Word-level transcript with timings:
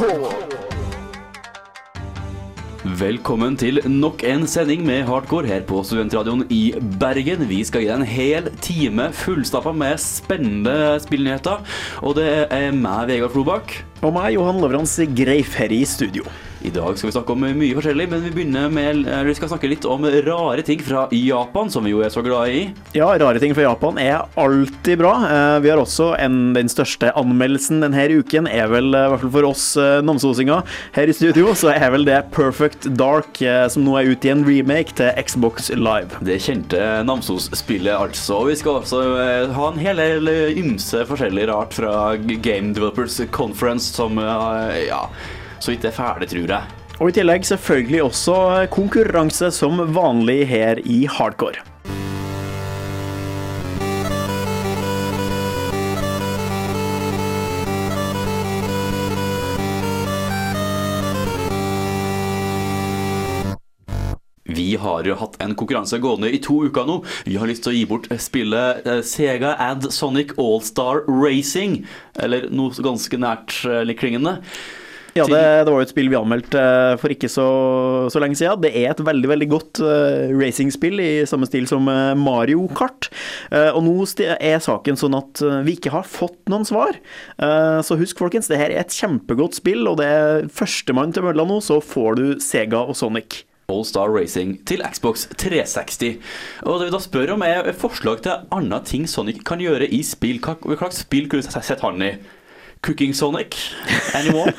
hardcore. 0.00 0.36
Velkommen 3.00 3.56
til 3.60 3.82
nok 3.84 4.22
en 4.24 4.46
sending 4.48 4.82
med 4.88 5.04
hardcore 5.08 5.48
her 5.50 5.64
på 5.68 5.82
Studentradioen 5.84 6.46
i 6.48 6.72
Bergen. 7.00 7.44
Vi 7.50 7.60
skal 7.68 7.84
gi 7.84 7.90
deg 7.90 8.00
en 8.00 8.08
hel 8.08 8.48
time 8.64 9.10
fullstappa 9.12 9.74
med 9.76 10.00
spennende 10.00 10.96
spillnyheter. 11.04 11.60
Og 12.00 12.16
det 12.16 12.30
er 12.48 12.70
meg, 12.72 13.10
Vegard 13.12 13.34
Flobakk. 13.36 13.76
Og 14.00 14.14
meg, 14.16 14.32
Johan 14.38 14.62
Lovrans 14.62 14.96
Greif, 15.16 15.58
her 15.60 15.72
i 15.76 15.84
studio. 15.84 16.24
I 16.60 16.68
dag 16.74 16.92
skal 16.98 17.08
vi 17.08 17.12
snakke 17.14 17.32
om 17.32 17.40
mye 17.56 17.72
forskjellig, 17.72 18.04
men 18.12 18.20
vi 18.26 18.30
begynner 18.34 18.66
med 18.68 18.88
eller 18.90 19.24
vi 19.24 19.32
skal 19.38 19.48
snakke 19.48 19.68
litt 19.70 19.86
om 19.88 20.02
rare 20.26 20.60
ting 20.66 20.82
fra 20.84 21.06
Japan, 21.16 21.70
som 21.72 21.86
vi 21.86 21.94
jo 21.94 22.02
er 22.04 22.12
så 22.12 22.20
glad 22.20 22.52
i. 22.52 22.58
Ja, 22.92 23.06
rare 23.16 23.40
ting 23.40 23.54
fra 23.56 23.64
Japan 23.64 23.96
er 24.02 24.26
alltid 24.36 25.00
bra. 25.00 25.14
Eh, 25.24 25.54
Vi 25.64 25.70
har 25.72 25.80
også 25.80 26.10
en, 26.20 26.52
den 26.52 26.68
største 26.68 27.14
anmeldelsen 27.16 27.80
denne 27.80 28.04
uken, 28.12 28.44
er 28.50 28.68
vel, 28.68 28.90
eh, 28.92 29.06
i 29.06 29.14
hvert 29.14 29.24
fall 29.24 29.32
for 29.38 29.48
oss 29.48 29.64
eh, 29.80 30.02
namsosinger 30.04 30.60
her 30.98 31.08
i 31.08 31.16
studio, 31.16 31.54
så 31.56 31.72
er 31.72 31.94
vel 31.96 32.04
det 32.04 32.18
Perfect 32.36 32.90
Dark, 33.00 33.40
eh, 33.40 33.64
som 33.72 33.86
nå 33.88 33.96
er 34.02 34.12
ute 34.12 34.28
i 34.28 34.34
en 34.34 34.44
remake 34.44 34.92
til 35.00 35.16
Xbox 35.24 35.72
Live. 35.72 36.20
Det 36.20 36.36
kjente 36.44 36.76
Namsos-spillet, 37.08 37.96
altså. 37.96 38.42
Vi 38.50 38.60
skal 38.60 38.82
også 38.82 39.00
eh, 39.16 39.48
ha 39.56 39.72
en 39.72 39.80
hel 39.80 39.96
del 40.04 40.28
ymse 40.60 41.06
forskjellig 41.08 41.48
rart 41.54 41.72
fra 41.80 41.96
Game 42.20 42.74
Developers 42.76 43.16
Conference, 43.32 43.94
som 43.96 44.20
eh, 44.20 44.84
ja, 44.90 45.06
så 45.60 45.72
vidt 45.72 45.84
det 45.84 45.92
er 45.92 45.98
ferdig, 46.00 46.30
tror 46.32 46.54
jeg. 46.56 46.76
Og 47.00 47.08
i 47.08 47.16
tillegg 47.16 47.46
selvfølgelig 47.48 48.02
også 48.10 48.36
konkurranse 48.72 49.48
som 49.56 49.80
vanlig 49.94 50.42
her 50.50 50.80
i 50.84 51.06
Hardcore. 51.08 51.62
Vi 64.50 64.74
har 64.76 65.06
jo 65.06 65.14
hatt 65.16 65.38
en 65.40 65.54
konkurranse 65.56 65.98
gående 66.02 66.28
i 66.34 66.40
to 66.42 66.58
uker 66.68 66.84
nå. 66.88 66.98
Vi 67.24 67.38
har 67.40 67.48
lyst 67.48 67.64
til 67.64 67.72
å 67.72 67.76
gi 67.78 67.86
bort 67.88 68.08
spillet 68.20 68.84
eh, 68.88 69.00
Sega 69.06 69.54
and 69.62 69.88
Sonic 69.94 70.34
All-Star 70.40 71.04
Racing, 71.08 71.84
eller 72.20 72.48
noe 72.52 72.74
ganske 72.84 73.20
nært 73.20 73.60
eh, 73.64 73.94
klingende. 73.96 74.40
Ja, 75.16 75.24
det, 75.26 75.40
det 75.66 75.72
var 75.72 75.80
jo 75.80 75.86
et 75.86 75.92
spill 75.92 76.10
vi 76.10 76.18
anmeldte 76.18 76.60
eh, 76.60 76.96
for 77.00 77.12
ikke 77.12 77.30
så, 77.30 77.46
så 78.12 78.22
lenge 78.22 78.38
siden. 78.38 78.60
Det 78.62 78.70
er 78.78 78.92
et 78.92 79.02
veldig 79.04 79.30
veldig 79.32 79.48
godt 79.50 79.82
uh, 79.82 80.30
racingspill 80.38 81.02
i 81.02 81.10
samme 81.28 81.48
stil 81.50 81.66
som 81.70 81.88
eh, 81.90 82.12
Mario 82.18 82.68
Kart. 82.76 83.10
Uh, 83.50 83.70
og 83.74 83.82
nå 83.86 83.96
er 84.38 84.62
saken 84.62 84.98
sånn 84.98 85.16
at 85.18 85.42
vi 85.66 85.76
ikke 85.76 85.92
har 85.94 86.06
fått 86.08 86.38
noen 86.50 86.64
svar. 86.66 86.96
Så 87.86 87.96
husk, 87.98 88.18
folkens, 88.20 88.48
det 88.50 88.58
her 88.60 88.72
er 88.72 88.82
et 88.82 88.94
kjempegodt 88.94 89.58
spill, 89.58 89.84
og 89.88 89.98
det 90.00 90.06
er 90.08 90.48
førstemann 90.54 91.14
til 91.14 91.24
mølla 91.26 91.44
nå, 91.48 91.60
så 91.64 91.78
får 91.84 92.18
du 92.18 92.24
Sega 92.42 92.82
og 92.82 92.96
Sonic. 92.98 93.42
All-Star 93.70 94.10
Racing 94.10 94.56
til 94.68 94.82
Xbox 94.82 95.28
360. 95.36 96.18
Og 96.66 96.80
det 96.80 96.88
vi 96.88 96.94
da 96.96 97.02
spør 97.02 97.34
om, 97.36 97.46
er 97.46 97.70
forslag 97.78 98.24
til 98.24 98.50
andre 98.54 98.82
ting 98.86 99.06
Sonic 99.10 99.44
kan 99.46 99.62
gjøre 99.62 99.88
i 99.88 100.02
spill. 100.06 100.40
Hva 100.42 100.58
slags 100.58 101.04
spill 101.04 101.30
kunne 101.30 101.46
du 101.46 101.54
sett 101.54 101.84
han 101.86 102.04
i? 102.04 102.14
Cooking 102.82 103.12
Sonic? 103.12 103.56
Anyone? 104.14 104.52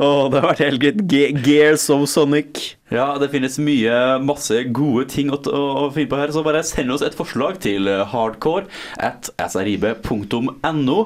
oh, 0.00 0.28
det 0.32 0.40
har 0.40 0.46
vært 0.48 0.62
helt 0.64 0.80
greit. 0.80 1.02
Ge 1.12 1.26
Gears 1.44 1.84
of 1.92 2.06
Sonic. 2.08 2.62
Ja, 2.88 3.10
det 3.20 3.28
finnes 3.34 3.58
mye, 3.60 3.92
masse 4.24 4.62
gode 4.72 5.04
ting 5.12 5.28
å, 5.34 5.36
å, 5.36 5.64
å 5.82 5.90
finne 5.92 6.08
på 6.08 6.20
her, 6.20 6.32
så 6.32 6.40
bare 6.46 6.64
send 6.64 6.94
oss 6.94 7.04
et 7.04 7.16
forslag 7.18 7.60
til 7.64 7.90
hardcore 8.12 8.64
at 8.96 9.28
srib.no. 9.52 10.98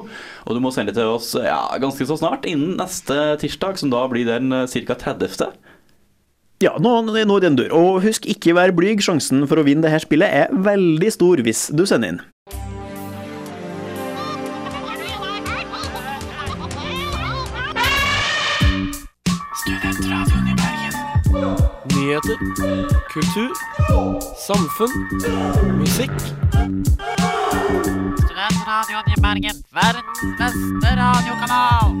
Og 0.47 0.55
du 0.55 0.63
må 0.63 0.71
sende 0.71 0.95
det 0.95 1.01
til 1.01 1.11
oss 1.17 1.33
ja, 1.35 1.59
ganske 1.83 2.07
så 2.07 2.17
snart, 2.19 2.47
innen 2.47 2.77
neste 2.79 3.35
tirsdag, 3.43 3.81
som 3.83 3.91
da 3.91 4.05
blir 4.11 4.29
den 4.31 4.53
ca. 4.63 4.99
30. 5.09 5.51
Ja, 6.63 6.77
nå, 6.79 7.01
nå 7.03 7.15
er 7.19 7.43
den 7.43 7.57
dør. 7.59 7.73
Og 7.75 8.03
husk, 8.05 8.29
ikke 8.29 8.55
vær 8.55 8.71
blyg. 8.75 9.03
Sjansen 9.03 9.43
for 9.49 9.59
å 9.59 9.67
vinne 9.67 9.83
dette 9.83 10.05
spillet 10.05 10.31
er 10.45 10.53
veldig 10.63 11.11
stor 11.11 11.43
hvis 11.43 11.67
du 11.75 11.83
sender 11.89 12.15
inn. 12.15 12.23
Nyheter, 22.03 22.37
kultur, 23.13 23.51
samfunn, 24.35 24.91
musikk. 25.79 26.11
Studentradioen 28.23 29.07
i 29.07 29.21
Bergen, 29.21 29.63
verdens 29.71 30.19
beste 30.39 30.95
radiokanal. 30.99 31.95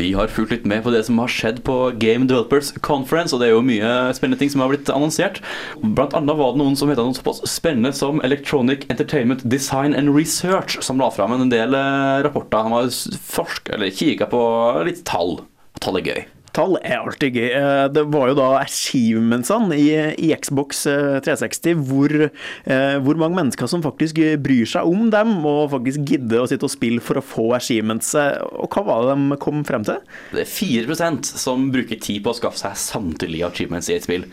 Vi 0.00 0.14
har 0.16 0.30
fulgt 0.32 0.54
litt 0.54 0.68
med 0.68 0.80
på 0.84 0.92
det 0.94 1.02
som 1.04 1.18
har 1.20 1.28
skjedd 1.28 1.58
på 1.66 1.74
Game 2.00 2.24
Developers 2.24 2.70
Conference, 2.80 3.34
og 3.36 3.42
det 3.42 3.50
er 3.50 3.52
jo 3.52 3.64
mye 3.66 3.90
spennende 4.16 4.40
ting 4.40 4.52
som 4.52 4.62
har 4.64 4.72
blitt 4.72 4.88
annonsert. 4.88 5.42
Blant 5.82 6.16
annet 6.16 6.38
var 6.38 6.54
det 6.54 6.62
noen 6.62 6.78
som 6.78 6.88
heta 6.88 7.04
noe 7.04 7.18
såpass 7.18 7.42
spennende 7.50 7.92
som 7.96 8.22
Electronic 8.24 8.88
Entertainment 8.88 9.44
Design 9.44 9.92
and 9.92 10.14
Research, 10.16 10.78
som 10.80 11.02
la 11.02 11.10
fram 11.12 11.36
en 11.36 11.52
del 11.52 11.76
eh, 11.76 12.24
rapporter. 12.24 12.64
Han 12.64 12.78
har 12.78 12.88
forska 13.20 13.76
eller 13.76 13.92
kikka 13.92 14.30
på 14.32 14.42
litt 14.88 15.04
tall. 15.04 15.42
Tall 15.84 16.00
er 16.00 16.08
gøy. 16.08 16.22
Tall 16.56 16.76
er 16.82 16.98
alltid 16.98 17.36
gøy. 17.38 17.48
Eh, 17.54 17.88
Det 17.94 18.04
var 18.12 18.30
jo 18.30 18.36
da 18.38 18.48
achievementsene 18.60 19.76
i, 19.78 19.90
i 20.18 20.30
Xbox 20.34 20.84
eh, 20.90 21.18
360 21.24 21.84
hvor, 21.88 22.14
eh, 22.26 22.96
hvor 23.04 23.20
mange 23.20 23.38
mennesker 23.38 23.70
som 23.70 23.84
faktisk 23.84 24.18
bryr 24.42 24.66
seg 24.68 24.88
om 24.90 25.10
dem, 25.14 25.36
og 25.46 25.70
faktisk 25.76 26.04
gidder 26.10 26.42
å 26.42 26.48
sitte 26.50 26.66
og 26.66 26.74
spille 26.74 27.04
for 27.04 27.20
å 27.20 27.24
få 27.24 27.46
achievements. 27.58 28.14
Eh, 28.18 28.38
Og 28.60 28.70
hva 28.74 28.84
var 28.86 29.06
det 29.06 29.18
de 29.20 29.38
kom 29.42 29.62
frem 29.68 29.84
til? 29.86 30.00
Det 30.34 30.44
er 30.46 30.50
4 30.50 31.22
som 31.24 31.70
bruker 31.72 32.00
tid 32.00 32.24
på 32.24 32.32
å 32.34 32.38
skaffe 32.38 32.58
seg 32.60 32.76
samtlige 32.76 33.46
achievements 33.46 33.88
i 33.90 33.96
et 33.98 34.06
spill. 34.08 34.26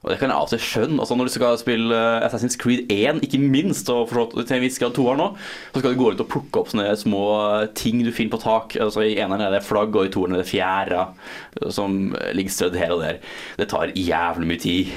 Og 0.00 0.08
det 0.08 0.16
kan 0.16 0.30
jeg 0.30 0.36
av 0.36 0.46
og 0.46 0.52
til 0.54 0.62
skjønne. 0.64 0.98
Altså 1.02 1.16
Når 1.18 1.28
du 1.28 1.32
skal 1.34 1.58
spille 1.60 1.96
eh, 1.96 2.24
Assassin's 2.24 2.56
Creed 2.60 2.88
1, 2.88 3.20
ikke 3.26 3.40
minst, 3.42 3.90
og 3.92 4.08
til 4.08 4.56
en 4.56 4.62
viss 4.64 4.80
grad 4.80 4.94
toeren 4.96 5.20
nå, 5.20 5.26
så 5.74 5.82
skal 5.82 5.92
du 5.92 6.00
gå 6.00 6.08
rundt 6.08 6.22
og 6.24 6.30
plukke 6.32 6.62
opp 6.62 6.70
sånne 6.72 6.88
små 6.96 7.24
eh, 7.60 7.66
ting 7.76 8.00
du 8.06 8.08
finner 8.08 8.32
på 8.32 8.40
tak. 8.46 8.78
Altså 8.80 9.04
I 9.04 9.18
eneren 9.18 9.44
er 9.44 9.52
det 9.52 9.64
flagg, 9.66 9.92
og 9.92 10.08
i 10.08 10.14
toeren 10.14 10.38
er 10.38 10.40
det 10.40 10.48
fjæra 10.48 11.10
som 11.74 12.14
ligger 12.32 12.54
strødd 12.54 12.80
her 12.80 12.96
og 12.96 13.04
der. 13.04 13.20
Det 13.60 13.68
tar 13.68 13.92
jævlig 13.92 14.48
mye 14.48 14.64
tid. 14.64 14.94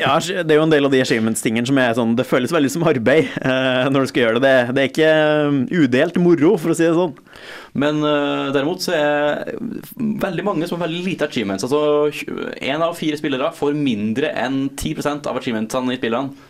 Ja, 0.00 0.16
det 0.18 0.50
er 0.50 0.58
jo 0.58 0.64
en 0.66 0.72
del 0.72 0.86
av 0.86 0.90
de 0.90 1.00
achievements-tingene 1.04 1.68
som 1.68 1.78
er 1.78 1.92
sånn 1.94 2.16
Det 2.18 2.24
føles 2.26 2.50
veldig 2.50 2.70
som 2.72 2.82
arbeid 2.90 3.28
eh, 3.38 3.86
når 3.92 4.02
du 4.02 4.10
skal 4.10 4.24
gjøre 4.24 4.42
det. 4.42 4.54
Det, 4.74 4.82
er 4.82 4.90
ikke 4.90 5.10
eh, 5.10 5.84
udelt 5.84 6.18
moro, 6.22 6.56
for 6.58 6.72
å 6.72 6.76
si 6.76 6.88
det 6.88 6.96
sånn. 6.96 7.14
Men 7.78 8.02
eh, 8.02 8.50
derimot 8.56 8.82
så 8.82 8.96
er 8.96 9.54
veldig 9.94 10.46
mange 10.46 10.66
som 10.66 10.80
har 10.80 10.88
veldig 10.88 11.04
lite 11.06 11.28
achievements. 11.30 11.66
Altså 11.68 12.10
én 12.58 12.82
av 12.82 12.98
fire 12.98 13.20
spillere 13.20 13.52
får 13.54 13.78
mindre 13.78 14.32
enn 14.40 14.62
10% 14.74 15.28
av 15.30 15.40
achievementene 15.40 15.94
i 15.94 16.00
spillene. 16.00 16.48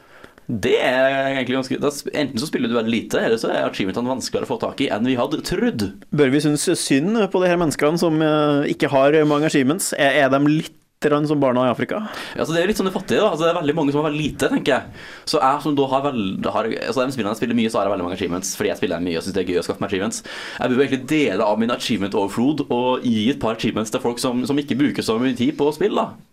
Det 0.51 0.75
er 0.83 1.37
egentlig 1.37 1.55
ganske 1.61 1.77
da, 1.78 1.93
Enten 2.11 2.41
så 2.43 2.49
spiller 2.49 2.71
du 2.71 2.75
veldig 2.75 2.91
lite, 2.91 3.21
eller 3.23 3.39
så 3.39 3.53
er 3.53 3.69
achievementene 3.69 4.11
vanskeligere 4.11 4.49
å 4.49 4.51
få 4.51 4.59
tak 4.65 4.83
i 4.83 4.89
enn 4.91 5.06
vi 5.06 5.19
hadde 5.19 5.45
trodd. 5.47 5.87
Bør 6.11 6.33
vi 6.34 6.43
synes 6.43 6.67
synd 6.81 7.21
på 7.31 7.43
de 7.43 7.50
her 7.53 7.61
menneskene 7.61 8.00
som 8.03 8.19
eh, 8.25 8.73
ikke 8.75 8.91
har 8.91 9.15
mange 9.31 9.47
achievements? 9.47 9.93
Er, 9.95 10.25
er 10.25 10.33
de 10.34 10.43
litt 10.49 10.77
som 11.00 11.41
barna 11.41 11.62
i 11.65 11.71
Afrika? 11.73 11.97
Ja, 12.37 12.43
Altså, 12.43 12.53
det 12.53 12.61
er 12.61 12.67
litt 12.69 12.77
sånn 12.77 12.84
det 12.91 12.93
fattige. 12.93 13.21
da 13.21 13.31
altså, 13.31 13.47
Det 13.47 13.55
er 13.55 13.61
veldig 13.61 13.75
mange 13.75 13.93
som 13.93 14.03
har 14.03 14.11
veldig 14.11 14.21
lite, 14.21 14.50
tenker 14.53 14.75
jeg. 14.75 14.83
Så 15.25 15.41
jeg 15.41 15.62
som 15.62 15.75
da 15.75 15.87
har 15.89 16.03
veldig 16.05 16.53
har, 16.53 16.65
altså, 16.67 17.06
De 17.06 17.12
spillene 17.15 17.33
jeg 17.33 17.41
spiller 17.41 17.56
mye, 17.56 17.71
så 17.71 17.79
har 17.79 17.87
jeg 17.87 17.93
veldig 17.95 18.05
mange 18.05 18.19
achievements. 18.19 18.56
Fordi 18.56 18.69
jeg 18.69 18.77
spiller 18.83 19.00
mye 19.00 19.17
og 19.17 19.25
syns 19.25 19.34
det 19.34 19.45
er 19.45 19.53
gøy 19.55 19.61
å 19.62 19.65
skaffe 19.65 19.81
meg 19.81 19.89
achievements. 19.89 20.23
Jeg 20.61 20.69
burde 20.69 20.84
egentlig 20.84 21.09
dele 21.09 21.47
av 21.47 21.59
min 21.62 21.71
achievement 21.71 22.15
overflod 22.21 22.67
og 22.69 23.06
gi 23.06 23.31
et 23.31 23.41
par 23.41 23.56
achievements 23.56 23.91
til 23.94 24.00
folk 24.05 24.20
som, 24.20 24.44
som 24.44 24.61
ikke 24.61 24.76
bruker 24.76 25.03
så 25.06 25.17
mye 25.17 25.32
tid 25.38 25.56
på 25.56 25.70
å 25.70 25.73
spille. 25.73 25.97
da 25.97 26.30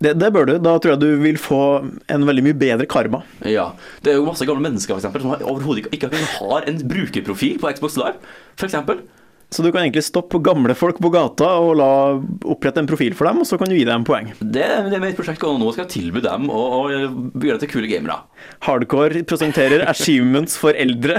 Det, 0.00 0.14
det 0.16 0.30
bør 0.32 0.46
du. 0.48 0.54
Da 0.64 0.78
tror 0.80 0.94
jeg 0.94 1.00
du 1.02 1.08
vil 1.20 1.36
få 1.40 1.60
en 2.08 2.24
veldig 2.28 2.44
mye 2.48 2.56
bedre 2.56 2.86
karma. 2.88 3.22
Ja, 3.44 3.70
Det 4.00 4.14
er 4.14 4.20
jo 4.20 4.24
masse 4.30 4.46
gamle 4.48 4.64
mennesker 4.64 4.94
for 4.96 5.02
eksempel, 5.02 5.20
som 5.26 5.34
har- 5.34 5.44
overhodet 5.44 5.86
ikke, 5.92 6.08
ikke 6.08 6.26
har 6.40 6.64
en 6.70 6.78
brukerprofil 6.88 7.58
på 7.60 7.72
Xbox 7.76 7.98
Live. 8.00 8.16
For 8.56 8.66
eksempel. 8.70 9.02
Så 9.50 9.64
du 9.66 9.72
kan 9.74 9.82
egentlig 9.82 10.04
stoppe 10.06 10.38
gamle 10.46 10.76
folk 10.78 11.00
på 11.02 11.10
gata 11.10 11.48
og 11.58 11.72
la 11.74 11.88
opprette 12.46 12.78
en 12.78 12.86
profil 12.86 13.16
for 13.18 13.26
dem, 13.26 13.40
og 13.42 13.48
så 13.48 13.58
kan 13.58 13.66
du 13.68 13.74
gi 13.74 13.82
dem 13.84 14.04
poeng. 14.06 14.28
Det, 14.38 14.62
det 14.62 14.94
er 14.94 15.02
mitt 15.02 15.16
prosjekt 15.18 15.42
og 15.42 15.58
nå. 15.58 15.72
Skal 15.74 15.88
jeg 15.88 15.90
tilby 15.96 16.22
dem 16.22 16.46
å 16.54 16.86
gjøre 16.86 17.58
til 17.58 17.72
kule 17.72 17.90
gamere. 17.90 18.20
Hardcore 18.62 19.24
presenterer 19.26 19.82
achievements 19.90 20.54
for 20.56 20.70
eldre. 20.78 21.18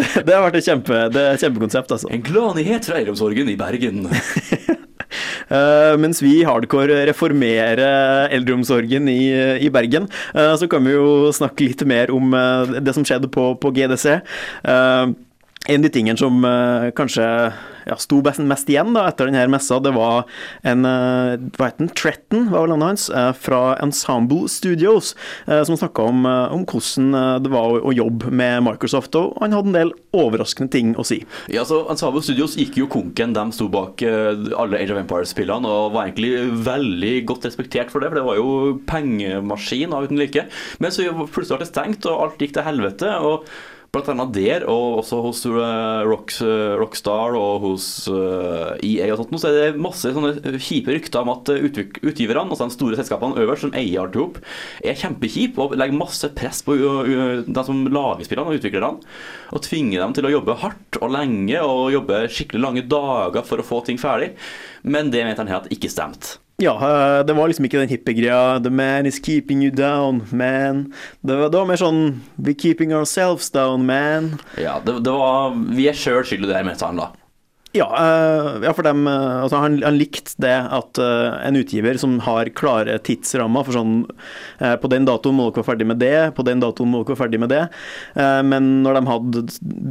Det, 0.00 0.24
det 0.24 0.32
har 0.32 0.46
vært 0.48 0.56
et 0.62 0.70
kjempe, 0.70 1.02
det 1.12 1.20
er 1.26 1.36
et 1.36 1.44
kjempekonsept, 1.44 1.92
altså. 1.98 2.08
En 2.10 2.24
gladnyhet 2.24 2.88
fra 2.88 3.02
eldreomsorgen 3.02 3.52
i 3.52 3.58
Bergen. 3.60 4.08
Eh, 5.48 5.94
mens 6.00 6.22
vi 6.24 6.42
Hardcore 6.46 7.04
reformerer 7.08 8.28
eldreomsorgen 8.34 9.08
i, 9.12 9.22
i 9.64 9.70
Bergen, 9.72 10.08
eh, 10.34 10.54
så 10.60 10.68
kan 10.70 10.84
vi 10.84 10.96
jo 10.96 11.32
snakke 11.34 11.70
litt 11.70 11.84
mer 11.88 12.12
om 12.14 12.34
eh, 12.36 12.78
det 12.84 12.96
som 12.96 13.06
skjedde 13.06 13.30
på, 13.32 13.50
på 13.62 13.72
GDC. 13.76 14.18
En 15.68 15.82
av 15.82 15.84
de 15.84 15.92
tingene 15.92 16.16
som 16.16 16.44
uh, 16.48 16.88
kanskje 16.96 17.24
ja, 17.88 17.96
sto 18.00 18.20
mest 18.22 18.70
igjen 18.70 18.94
da, 18.96 19.06
etter 19.08 19.28
denne 19.28 19.46
messa, 19.52 19.78
det 19.84 19.92
var 19.96 20.24
en 20.66 20.86
uh, 20.88 21.36
hva 21.56 21.68
heter 21.68 21.82
den, 21.82 21.92
Tretton, 21.96 22.48
var 22.52 22.64
vel 22.64 22.72
navnet 22.74 22.88
hans, 22.92 23.06
uh, 23.12 23.32
fra 23.36 23.76
Ensemble 23.84 24.48
Studios, 24.52 25.14
uh, 25.48 25.62
som 25.68 25.78
snakka 25.78 26.08
om, 26.08 26.24
om 26.24 26.64
hvordan 26.68 27.44
det 27.44 27.52
var 27.52 27.68
å, 27.68 27.80
å 27.88 27.94
jobbe 27.94 28.32
med 28.32 28.64
Microsoft, 28.64 29.16
og 29.18 29.36
han 29.42 29.56
hadde 29.56 29.72
en 29.72 29.78
del 29.78 29.94
overraskende 30.16 30.72
ting 30.72 30.92
å 30.96 31.04
si. 31.06 31.20
Ja, 31.52 31.64
så 31.68 31.82
Ensemble 31.92 32.24
Studios 32.24 32.56
gikk 32.58 32.80
jo 32.80 32.90
konken. 32.92 33.36
De 33.36 33.44
sto 33.52 33.68
bak 33.72 34.02
alle 34.04 34.80
Age 34.80 34.94
of 34.94 35.00
Empires-spillene 35.00 35.68
og 35.68 35.94
var 35.96 36.08
egentlig 36.08 36.48
veldig 36.64 37.14
godt 37.28 37.48
respektert 37.48 37.92
for 37.92 38.00
det, 38.00 38.10
for 38.10 38.20
det 38.20 38.28
var 38.28 38.40
jo 38.40 38.76
pengemaskin 38.88 39.92
av 39.96 40.08
uten 40.08 40.20
like. 40.20 40.48
Men 40.82 40.94
så 40.94 41.08
plutselig 41.12 41.58
ble 41.58 41.64
det 41.66 41.72
stengt, 41.72 42.08
og 42.08 42.24
alt 42.24 42.44
gikk 42.44 42.56
til 42.56 42.68
helvete. 42.68 43.16
og 43.20 43.48
Blant 43.88 44.08
annet 44.12 44.34
der, 44.36 44.64
og 44.68 44.98
også 45.00 45.18
hos 45.24 45.38
eh, 45.48 46.00
Rocks, 46.04 46.42
eh, 46.44 46.74
Rockstar 46.76 47.32
og 47.38 47.62
hos 47.62 47.86
eh, 48.12 48.74
EA 48.84 49.06
og 49.14 49.22
sånt, 49.22 49.38
så 49.40 49.48
er 49.48 49.56
det 49.56 49.80
masse 49.80 50.10
sånne 50.12 50.58
kjipe 50.60 50.92
rykter 50.92 51.22
om 51.22 51.32
at 51.32 51.48
utgiverne, 51.56 52.50
altså 52.52 52.66
de 52.68 52.76
store 52.76 52.98
selskapene 52.98 53.40
øverst, 53.40 53.64
som 53.64 53.72
eier 53.78 54.04
alt 54.04 54.18
i 54.18 54.90
er 54.92 54.98
kjempekjipe 55.00 55.62
og 55.64 55.76
legger 55.80 55.96
masse 55.96 56.28
press 56.36 56.60
på 56.66 56.76
de 56.76 57.64
som 57.64 57.80
lager 57.88 58.28
spillene 58.28 58.52
og 58.52 58.60
utviklerne, 58.60 59.14
og 59.56 59.64
tvinger 59.64 60.04
dem 60.04 60.18
til 60.18 60.28
å 60.28 60.34
jobbe 60.36 60.58
hardt 60.60 61.00
og 61.00 61.14
lenge 61.14 61.62
og 61.64 61.88
jobbe 61.94 62.26
skikkelig 62.28 62.64
lange 62.66 62.84
dager 62.92 63.48
for 63.48 63.62
å 63.62 63.66
få 63.70 63.80
ting 63.88 64.00
ferdig. 64.00 64.34
Men 64.84 65.08
det 65.14 65.24
mente 65.24 65.40
han 65.40 65.48
her 65.48 65.62
at 65.62 65.72
ikke 65.72 65.88
stemte. 65.92 66.36
Ja, 66.62 66.74
eh, 66.74 67.24
det 67.26 67.32
var 67.32 67.46
liksom 67.46 67.68
ikke 67.68 67.78
den 67.78 67.88
hippie-greia 67.92 68.58
'The 68.58 68.70
man 68.70 69.06
is 69.06 69.20
keeping 69.22 69.62
you 69.62 69.70
down, 69.70 70.26
man'. 70.32 70.92
Det 71.22 71.36
var, 71.36 71.48
det 71.48 71.58
var 71.58 71.66
mer 71.66 71.78
sånn 71.78 72.20
'We're 72.34 72.58
keeping 72.58 72.92
ourselves 72.92 73.50
down, 73.50 73.86
man'. 73.86 74.40
Ja, 74.58 74.80
det, 74.84 75.04
det 75.04 75.12
var 75.12 75.54
Vi 75.54 75.86
er 75.86 75.94
sjøl 75.94 76.24
skyld 76.26 76.42
i 76.44 76.48
det 76.48 76.56
her, 76.56 76.64
mente 76.66 76.84
han 76.84 76.98
da. 76.98 77.12
Ja, 77.78 77.88
eh, 77.94 78.66
ja 78.66 78.72
for 78.74 78.86
dem, 78.86 79.06
eh, 79.06 79.42
altså 79.44 79.60
han, 79.62 79.78
han 79.84 79.98
likte 79.98 80.34
det 80.42 80.54
at 80.74 80.98
eh, 81.02 81.36
en 81.46 81.58
utgiver 81.58 81.98
som 82.00 82.18
har 82.26 82.50
klare 82.58 82.98
tidsrammer 83.04 83.66
for 83.66 83.76
sånn 83.76 83.96
På 84.82 84.88
den 84.90 85.06
datoen 85.06 85.36
må 85.36 85.48
dere 85.48 85.60
være 85.60 85.68
ferdig 85.68 85.86
med 85.88 86.00
det, 86.02 86.32
på 86.36 86.44
den 86.46 86.62
datoen 86.62 86.90
må 86.90 87.02
dere 87.02 87.12
være 87.14 87.20
ferdig 87.22 87.40
med 87.40 87.50
det. 87.52 87.60
Men 88.48 88.66
når 88.84 88.96
de 88.96 89.02
hadde 89.08 89.42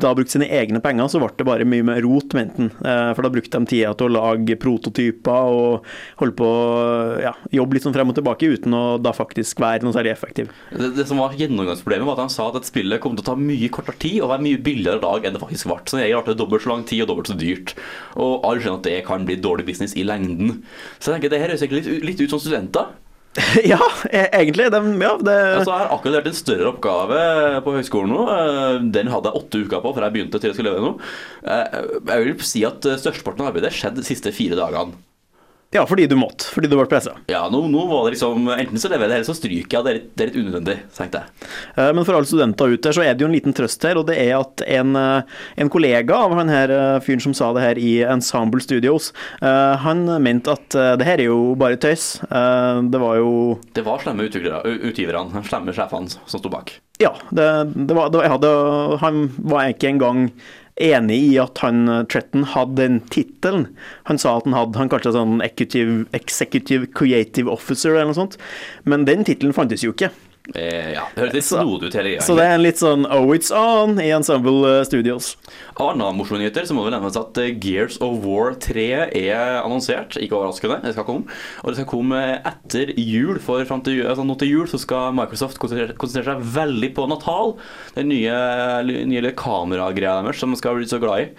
da 0.03 0.11
brukt 0.17 0.31
sine 0.31 0.47
egne 0.53 0.81
penger, 0.83 1.09
så 1.11 1.21
ble 1.21 1.29
det 1.37 1.45
bare 1.47 1.67
mye 1.67 1.85
mer 1.87 2.01
rot, 2.03 2.35
mente 2.37 2.59
han. 2.59 2.71
For 3.15 3.23
da 3.23 3.31
brukte 3.33 3.61
de 3.61 3.69
tida 3.71 3.93
til 3.97 4.09
å 4.09 4.13
lage 4.15 4.57
prototyper 4.59 5.53
og 5.53 5.87
holde 6.21 6.35
på 6.39 6.47
å 6.47 6.65
ja, 7.23 7.33
jobbe 7.55 7.77
litt 7.77 7.87
sånn 7.87 7.95
frem 7.95 8.11
og 8.11 8.17
tilbake 8.17 8.51
uten 8.57 8.75
å 8.75 8.83
da 9.01 9.13
faktisk 9.15 9.61
være 9.63 9.85
noe 9.85 9.95
særlig 9.95 10.13
effektiv. 10.13 10.51
Det, 10.71 10.91
det 10.97 11.07
som 11.09 11.21
var 11.21 11.37
gjennomgangsproblemet, 11.39 12.07
var 12.09 12.17
at 12.17 12.25
han 12.25 12.33
sa 12.33 12.49
at 12.51 12.59
et 12.61 12.69
spillet 12.69 13.01
kom 13.03 13.15
til 13.17 13.25
å 13.25 13.29
ta 13.31 13.37
mye 13.39 13.71
kortere 13.73 14.01
tid 14.03 14.19
og 14.21 14.33
være 14.33 14.45
mye 14.47 14.63
billigere 14.63 15.03
dag 15.03 15.27
enn 15.27 15.37
det 15.37 15.43
faktisk 15.43 15.71
ble. 15.71 15.79
Så 15.87 16.03
jeg 16.03 16.25
ble 16.27 16.37
dobbelt 16.37 16.65
så 16.65 16.73
lang 16.73 16.85
tid 16.87 17.05
og 17.05 17.11
dobbelt 17.13 17.31
så 17.31 17.37
dyrt. 17.39 17.76
Og 18.17 18.45
alle 18.47 18.61
skjønner 18.63 18.79
at 18.81 18.87
det 18.89 19.01
kan 19.07 19.25
bli 19.27 19.39
dårlig 19.41 19.67
business 19.67 19.95
i 19.97 20.05
lengden. 20.07 20.61
Så 20.99 21.11
jeg 21.11 21.17
tenker 21.17 21.33
det 21.35 21.41
her 21.43 21.53
høres 21.53 21.67
litt, 21.71 21.91
litt 22.05 22.23
ut 22.23 22.33
som 22.33 22.41
studenter. 22.41 22.93
ja, 23.71 23.77
e- 24.09 24.29
egentlig. 24.33 24.69
De, 24.73 24.79
ja, 25.03 25.11
det, 25.21 25.33
Altså, 25.59 25.69
jeg 25.69 25.81
har 25.83 25.91
akkurat 25.93 26.15
levert 26.15 26.29
en 26.31 26.37
større 26.39 26.71
oppgave 26.71 27.19
på 27.65 27.75
høyskolen 27.75 28.13
nå. 28.13 28.23
Eh, 28.33 28.77
Den 28.97 29.11
hadde 29.13 29.29
jeg 29.29 29.41
åtte 29.43 29.61
uker 29.65 29.83
på 29.83 29.91
før 29.93 30.07
jeg 30.07 30.15
begynte 30.15 30.41
til 30.41 30.49
jeg 30.51 30.57
skulle 30.57 30.73
leve 30.73 30.87
nå. 30.87 30.93
Eh, 31.45 31.77
Jeg 32.09 32.25
vil 32.25 32.47
si 32.49 32.63
at 32.67 32.87
eh, 32.89 32.97
størsteparten 33.01 33.45
av 33.45 33.51
arbeidet 33.51 33.75
skjedde 33.77 34.01
de 34.01 34.07
siste 34.09 34.33
fire 34.33 34.57
dagene. 34.57 34.97
Ja, 35.75 35.81
fordi 35.85 36.05
du 36.07 36.15
måtte. 36.15 36.47
Fordi 36.53 36.69
du 36.71 36.77
ble 36.77 36.85
pressa. 36.87 37.11
Ja, 37.27 37.41
nå, 37.51 37.59
nå 37.67 37.81
var 37.89 38.05
det 38.05 38.13
liksom 38.15 38.45
Enten 38.53 38.79
så 38.79 38.87
leverer 38.87 39.11
jeg 39.11 39.11
det, 39.11 39.17
eller 39.17 39.27
så 39.27 39.35
stryker 39.35 39.77
jeg. 39.77 39.83
Det 39.83 39.91
er 39.91 39.97
litt, 39.97 40.05
det 40.15 40.23
er 40.23 40.29
litt 40.29 40.37
unødvendig, 40.39 40.75
tenkte 40.95 41.21
jeg. 41.21 41.47
Eh, 41.75 41.89
Men 41.97 42.07
for 42.07 42.15
alle 42.17 42.29
studenter 42.29 42.75
ute 42.77 42.93
så 42.95 43.03
er 43.03 43.17
det 43.17 43.25
jo 43.25 43.27
en 43.27 43.35
liten 43.35 43.55
trøst 43.57 43.83
her, 43.83 43.99
og 43.99 44.07
det 44.07 44.15
er 44.23 44.31
at 44.37 44.63
en, 44.63 44.95
eh, 44.95 45.35
en 45.59 45.71
kollega 45.73 46.21
av 46.23 46.35
han 46.39 46.51
her 46.51 46.71
eh, 46.71 46.99
fyren 47.03 47.23
som 47.25 47.35
sa 47.35 47.51
det 47.57 47.65
her 47.65 47.81
i 47.83 47.91
Ensemble 48.07 48.63
Studios, 48.63 49.11
han 49.41 50.05
mente 50.23 50.51
at 50.51 50.75
det 50.99 51.05
her 51.05 51.19
er 51.21 51.27
jo 51.29 51.53
bare 51.59 51.77
tøys. 51.81 52.19
Det 52.27 52.99
var 53.01 53.17
jo 53.19 53.57
Det 53.75 53.83
var 53.85 53.99
slemme 54.01 54.25
utgiverne, 54.27 55.43
slemme 55.47 55.75
sjefene 55.75 56.11
som 56.15 56.39
sto 56.41 56.51
bak. 56.51 56.73
Ja, 57.01 57.11
det, 57.29 57.47
det 57.75 57.97
var, 57.97 58.09
det 58.13 58.23
ja 58.25 58.37
det, 58.41 58.53
han 59.03 59.27
var 59.37 59.69
ikke 59.73 59.91
engang 59.91 60.23
enig 60.83 61.17
i 61.31 61.35
at 61.41 61.61
han 61.63 61.87
eh, 61.91 62.03
Tretton 62.11 62.45
hadde 62.53 62.79
den 62.81 62.99
tittelen. 63.13 63.67
Han 64.09 64.21
sa 64.21 64.37
at 64.37 64.47
han 64.47 64.57
hadde, 64.57 64.79
han 64.79 64.91
kalte 64.91 65.11
det 65.11 65.17
sånn 65.17 65.41
executive, 65.45 66.05
executive 66.17 66.91
creative 66.97 67.51
officer 67.51 67.95
eller 67.95 68.11
noe 68.11 68.19
sånt, 68.21 68.39
men 68.85 69.07
den 69.09 69.25
tittelen 69.27 69.55
fantes 69.57 69.85
jo 69.85 69.95
ikke. 69.95 70.11
Eh, 70.55 70.93
ja, 70.93 71.03
Det 71.13 71.23
høres 71.23 71.33
litt 71.33 71.43
Så- 71.43 71.59
snodig 71.59 71.89
ut 71.89 71.93
hele 71.93 72.09
greia. 72.13 72.21
Så 72.23 72.35
det 72.37 72.45
er 72.45 72.53
en 72.55 72.63
litt 72.63 72.79
sånn 72.79 73.05
oh 73.11 73.27
it's 73.35 73.51
on 73.51 73.99
i 73.99 74.09
Ensemble 74.15 74.79
eh, 74.79 74.83
Studios. 74.87 75.35
Av 75.75 75.89
andre 75.91 76.13
morsomme 76.15 76.39
nyheter 76.39 76.63
så 76.65 76.73
må 76.73 76.85
det 76.85 76.93
nevnes 76.95 77.17
at 77.19 77.37
eh, 77.37 77.51
Gears 77.59 77.97
of 78.01 78.23
War 78.23 78.53
3 78.53 78.87
er 79.11 79.61
annonsert. 79.61 80.15
Ikke 80.17 80.37
overraskende, 80.39 80.81
det 80.83 80.93
skal 80.95 81.05
komme. 81.05 81.27
Og 81.63 81.71
det 81.71 81.75
skal 81.81 81.89
komme 81.91 82.21
etter 82.47 82.93
jul, 82.95 83.39
for 83.43 83.63
fram 83.67 83.83
til, 83.83 84.05
altså 84.07 84.25
nå 84.25 84.37
til 84.39 84.49
jul 84.55 84.67
så 84.71 84.79
skal 84.79 85.13
Microsoft 85.17 85.59
konsentrere, 85.59 85.97
konsentrere 85.99 86.37
seg 86.37 86.51
veldig 86.55 86.93
på 86.95 87.07
Natal. 87.11 87.57
Den 87.95 88.09
nye, 88.09 88.37
nye 89.05 89.33
kameragreia 89.37 90.21
deres 90.23 90.39
som 90.39 90.51
de 90.53 90.57
skal 90.59 90.79
bli 90.79 90.87
så 90.87 91.01
glad 91.03 91.27
i. 91.27 91.31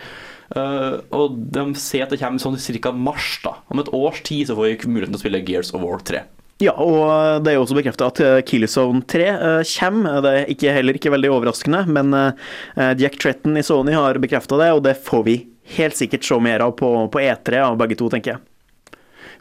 Uh, 0.48 1.02
og 1.12 1.34
de 1.52 1.74
sier 1.76 2.06
at 2.06 2.12
det 2.14 2.20
kommer 2.22 2.40
sånn 2.40 2.56
ca. 2.80 2.92
mars. 2.92 3.38
da 3.44 3.58
Om 3.68 3.80
et 3.80 3.90
års 3.92 4.22
tid 4.24 4.48
så 4.48 4.56
får 4.56 4.64
vi 4.84 4.92
muligheten 4.94 5.12
til 5.12 5.20
å 5.20 5.24
spille 5.26 5.44
Gears 5.44 5.74
of 5.74 5.82
War 5.82 5.98
3. 6.00 6.22
Ja, 6.58 6.72
og 6.74 7.44
det 7.44 7.52
er 7.52 7.54
jo 7.54 7.62
også 7.62 7.76
bekrefta 7.78 8.08
at 8.10 8.20
eh, 8.24 8.40
Killzone 8.46 9.04
3 9.06 9.26
eh, 9.30 9.60
kommer. 9.78 10.18
Det 10.24 10.30
er 10.34 10.48
ikke, 10.50 10.74
heller 10.74 10.96
ikke 10.98 11.12
veldig 11.14 11.30
overraskende, 11.36 11.84
men 11.94 12.10
eh, 12.18 12.94
Jack 12.98 13.20
Tretton 13.22 13.60
i 13.60 13.62
Sony 13.62 13.94
har 13.94 14.18
bekrefta 14.18 14.58
det, 14.58 14.72
og 14.74 14.82
det 14.88 14.96
får 15.06 15.22
vi 15.28 15.36
helt 15.78 15.94
sikkert 15.94 16.26
se 16.26 16.38
mer 16.42 16.64
av 16.66 16.74
på, 16.80 16.90
på 17.14 17.22
E3 17.22 17.62
av 17.62 17.78
begge 17.78 17.98
to, 18.00 18.10
tenker 18.10 18.34
jeg. 18.34 18.42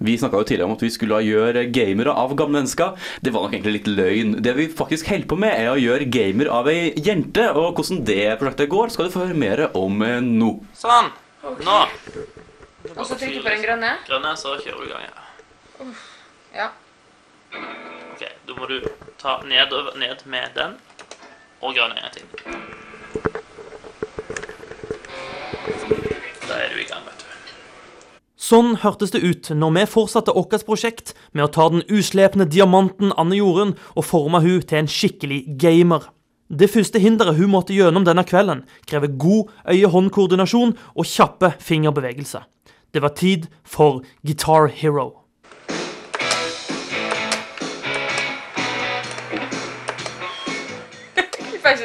Vi 0.05 0.13
snakka 0.21 0.43
jo 0.43 0.45
tidligere 0.45 0.69
om 0.69 0.75
at 0.75 0.85
vi 0.85 0.93
skulle 0.93 1.23
gjøre 1.25 1.65
gamere 1.73 2.13
av 2.13 2.37
gamle 2.37 2.59
mennesker. 2.59 3.09
Det 3.25 3.33
var 3.33 3.47
nok 3.47 3.55
egentlig 3.57 3.79
litt 3.79 3.89
løgn. 3.89 4.37
Det 4.45 4.53
vi 4.53 4.69
faktisk 4.69 5.09
holder 5.09 5.31
på 5.31 5.41
med, 5.41 5.57
er 5.57 5.73
å 5.73 5.79
gjøre 5.81 6.11
gamer 6.13 6.53
av 6.53 6.69
ei 6.69 6.91
jente. 7.01 7.47
Og 7.57 7.79
hvordan 7.79 8.05
det 8.05 8.35
prosjektet 8.37 8.69
går, 8.69 8.93
skal 8.93 9.09
du 9.09 9.15
få 9.17 9.25
høre 9.25 9.41
mer 9.41 9.65
om 9.73 10.05
nå. 10.21 10.53
Sånn. 10.77 11.09
Nå. 11.65 11.79
Og 12.93 13.05
så 13.07 13.17
trykker 13.17 13.39
du 13.39 13.41
på 13.41 13.55
den 13.55 13.65
grønne? 13.65 13.95
Grønne, 14.05 14.37
så 14.37 14.59
kjører 14.61 14.83
du 14.83 14.85
i 14.85 14.93
gang. 14.93 15.07
Ja. 15.09 15.95
Ja. 16.61 16.75
Ok, 17.53 18.23
Da 18.47 18.55
må 18.57 18.67
du 18.69 18.81
ta 19.21 19.41
ned, 19.45 19.73
ned 19.99 20.25
med 20.25 20.55
den 20.55 20.77
og 21.61 21.73
grønn 21.73 21.93
en 21.93 22.01
gang 22.01 22.13
til. 22.13 22.25
Da 26.47 26.59
er 26.63 26.73
du 26.73 26.81
i 26.81 26.87
gang, 26.89 27.05
vet 27.05 27.23
du. 27.23 27.25
Sånn 28.37 28.77
hørtes 28.83 29.11
det 29.11 29.23
ut 29.25 29.49
når 29.51 29.73
vi 29.75 29.85
fortsatte 29.91 30.35
vårt 30.35 30.65
prosjekt 30.67 31.15
med 31.33 31.47
å 31.47 31.51
ta 31.51 31.67
den 31.73 31.83
uslepne 31.89 32.47
diamanten 32.47 33.11
Anne 33.17 33.39
Jorunn 33.39 33.73
og 33.95 34.05
forme 34.07 34.43
hun 34.45 34.61
til 34.61 34.83
en 34.83 34.91
skikkelig 34.91 35.41
gamer. 35.59 36.05
Det 36.47 36.69
første 36.71 37.01
hinderet 37.03 37.35
hun 37.35 37.51
måtte 37.51 37.75
gjennom 37.75 38.05
denne 38.07 38.23
kvelden, 38.23 38.61
krever 38.87 39.11
god 39.19 39.49
øye-hånd-koordinasjon 39.67 40.77
og 40.95 41.09
kjappe 41.09 41.51
fingerbevegelser. 41.59 42.45
Det 42.95 43.03
var 43.03 43.17
tid 43.19 43.49
for 43.67 44.05
Guitar 44.23 44.71
Hero. 44.71 45.26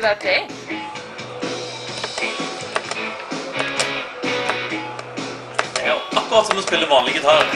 Du 0.03 0.09
day. 0.09 0.49
det 5.75 5.83
er 5.83 5.91
jo 5.91 5.99
akkurat 6.19 6.47
som 6.49 6.59
å 6.59 6.63
spille 6.65 6.89
vanlig 6.91 7.13
gitar. 7.15 7.45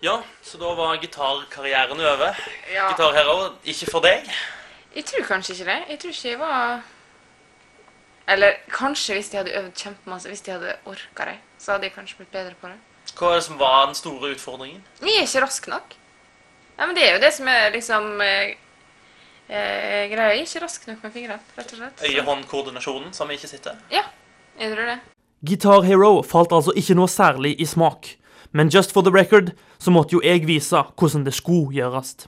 Ja, 0.00 0.22
så 0.42 0.56
da 0.56 0.72
var 0.72 0.96
gitarkarrieren 0.96 2.00
over. 2.00 2.40
Ja. 2.72 2.88
Gitar 2.88 3.12
Hero, 3.12 3.52
ikke 3.64 3.90
for 3.90 4.00
deg. 4.00 4.24
Jeg 4.96 5.04
tror 5.04 5.28
kanskje 5.34 5.52
ikke 5.58 5.68
det. 5.68 5.78
Jeg 5.90 5.98
tror 5.98 6.10
ikke 6.16 6.28
jeg 6.30 6.38
var 6.40 6.80
Eller 8.30 8.60
kanskje 8.70 9.16
hvis 9.18 9.30
de 9.32 9.40
hadde 9.40 9.54
øvd 9.58 9.72
kjempemasse, 9.74 10.30
hvis 10.30 10.44
de 10.46 10.54
hadde 10.54 10.76
orka 10.86 11.26
det, 11.26 11.38
så 11.58 11.74
hadde 11.74 11.88
de 11.88 11.94
kanskje 11.94 12.20
blitt 12.20 12.32
bedre 12.34 12.54
på 12.60 12.70
det. 12.70 12.78
Hva 13.18 13.32
er 13.32 13.40
det 13.40 13.46
som 13.48 13.58
var 13.58 13.86
den 13.88 13.96
store 13.98 14.34
utfordringen? 14.36 14.82
De 15.00 15.10
er 15.10 15.26
ikke 15.26 15.42
rask 15.42 15.66
nok. 15.70 15.96
Ja, 16.78 16.86
men 16.86 16.94
det 16.96 17.06
er 17.08 17.16
jo 17.16 17.22
det 17.24 17.32
som 17.34 17.48
er 17.50 17.72
liksom 17.74 18.06
eh, 18.24 18.54
eh, 19.48 20.04
greia. 20.12 20.30
Jeg 20.30 20.44
er 20.44 20.46
ikke 20.46 20.62
rask 20.64 20.86
nok 20.88 21.02
med 21.02 21.16
fingrene, 21.16 21.40
rett 21.58 21.74
og 21.74 21.82
slett. 21.82 22.04
Øye-hånd-koordinasjonen, 22.06 23.10
som 23.16 23.30
ikke 23.34 23.50
sitter. 23.50 23.82
Ja, 23.92 24.06
jeg 24.60 24.72
tror 24.76 24.94
det. 24.94 25.00
Guitar 25.46 25.84
Hero 25.88 26.22
falt 26.22 26.52
altså 26.52 26.72
ikke 26.76 26.96
noe 26.96 27.10
særlig 27.10 27.56
i 27.60 27.66
smak. 27.66 28.14
Men 28.52 28.70
just 28.70 28.92
for 28.92 29.02
the 29.02 29.12
record 29.14 29.52
så 29.78 29.90
måtte 29.90 30.16
jo 30.16 30.22
jeg 30.24 30.46
vise 30.46 30.82
hvordan 30.98 31.26
det 31.26 31.34
skulle 31.34 31.74
gjøres. 31.74 32.26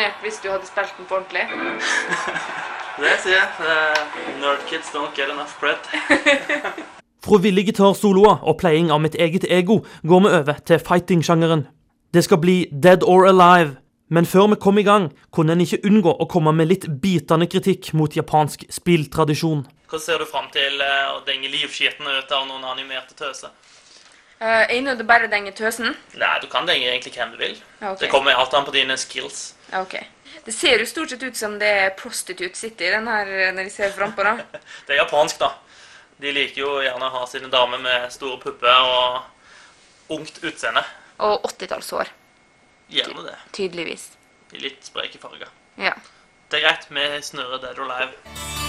Imponert 0.00 0.22
hvis 0.22 0.40
du 0.42 0.50
hadde 0.50 0.66
spilt 0.66 0.96
den 0.96 1.06
på 1.06 1.14
ordentlig. 1.14 1.44
Det 3.00 3.12
sier 3.22 3.36
jeg. 3.36 3.48
Eh, 3.64 4.40
Nerdkids 4.40 4.90
don't 4.94 5.14
get 5.16 5.30
enough 5.30 5.54
cred. 5.60 5.78
Fra 7.24 7.38
ville 7.38 7.62
gitarsoloer 7.64 8.40
og 8.42 8.56
playing 8.58 8.90
av 8.90 9.00
mitt 9.00 9.14
eget 9.14 9.44
ego 9.48 9.82
går 10.08 10.20
vi 10.20 10.32
over 10.40 10.60
til 10.66 10.80
fighting-sjangeren. 10.80 11.66
Det 12.14 12.24
skal 12.24 12.40
bli 12.40 12.66
Dead 12.72 13.04
or 13.04 13.26
Alive, 13.28 13.76
men 14.08 14.26
før 14.26 14.48
vi 14.52 14.56
kom 14.60 14.78
i 14.78 14.82
gang, 14.82 15.10
kunne 15.32 15.52
en 15.52 15.60
ikke 15.60 15.82
unngå 15.84 16.16
å 16.16 16.26
komme 16.28 16.52
med 16.52 16.68
litt 16.68 16.86
bitende 17.02 17.46
kritikk 17.46 17.92
mot 17.94 18.16
japansk 18.16 18.64
spilltradisjon. 18.72 19.66
Hvordan 19.88 20.04
ser 20.04 20.18
du 20.18 20.26
fram 20.26 20.48
til 20.52 20.80
eh, 20.80 21.12
å 21.12 21.20
denge 21.26 21.52
livskiten 21.52 22.08
ut 22.08 22.32
av 22.32 22.48
noen 22.48 22.64
animerte 22.72 23.14
tøser? 23.14 23.52
Uh, 24.40 24.64
Egner 24.72 24.96
det 24.96 25.04
bare 25.04 25.28
denge 25.28 25.52
tøsen. 25.52 25.92
Nei, 26.16 26.36
du 26.40 26.48
kan 26.48 26.64
denge 26.68 26.88
egentlig 26.88 27.12
hvem 27.12 27.34
du 27.34 27.40
vil. 27.42 27.58
Okay. 27.80 28.06
Det 28.06 28.08
kommer 28.12 28.32
alt 28.32 28.54
an 28.56 28.64
på 28.64 28.72
dine 28.72 28.96
skills. 28.96 29.50
Ja, 29.70 29.82
ok. 29.82 29.96
Det 30.44 30.52
ser 30.52 30.78
jo 30.80 30.86
stort 30.86 31.10
sett 31.10 31.22
ut 31.22 31.36
som 31.36 31.58
det 31.60 31.68
er 31.84 31.96
prostitute 31.98 32.58
sitter 32.58 32.88
i 32.88 32.94
den 32.96 33.08
her 33.10 33.28
eh, 33.30 33.50
når 33.54 33.68
de 33.68 33.74
ser 33.74 33.92
frampå. 33.94 34.24
Det 34.86 34.94
er 34.94 35.02
japansk, 35.02 35.42
da. 35.42 35.52
De 36.20 36.32
liker 36.36 36.62
jo 36.62 36.70
gjerne 36.84 37.06
å 37.08 37.14
ha 37.14 37.26
sine 37.30 37.48
damer 37.52 37.80
med 37.80 38.08
store 38.12 38.40
pupper 38.42 38.88
og 38.92 40.16
ungt 40.16 40.42
utseende. 40.44 40.84
Og 41.20 41.46
80-tallshår. 41.48 42.12
Gjerne 42.90 43.26
det. 43.28 43.36
Tydeligvis. 43.56 44.10
I 44.52 44.64
litt 44.64 44.84
spreke 44.84 45.20
farger. 45.22 45.52
Ja. 45.80 45.94
Det 46.50 46.60
er 46.60 46.66
greit. 46.66 46.88
Vi 46.90 47.10
snurrer 47.30 47.62
Dead 47.62 47.78
or 47.78 47.86
Alive. 47.86 48.59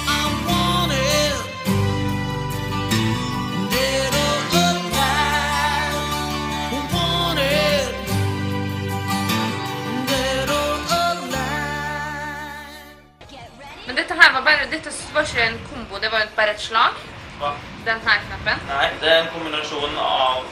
Her 14.22 14.34
var 14.34 14.42
bare 14.42 14.70
Dette 14.72 14.92
var 15.14 15.22
ikke 15.22 15.44
en 15.50 15.60
kombo, 15.70 16.00
det 16.02 16.12
var 16.12 16.28
bare 16.36 16.54
et 16.56 16.62
slag. 16.62 16.98
Hva? 17.40 17.52
Den 17.86 18.02
her 18.08 18.18
knappen. 18.28 18.66
Nei, 18.70 18.88
det 19.02 19.10
er 19.12 19.20
en 19.24 19.30
kombinasjon 19.34 19.96
av 19.98 20.44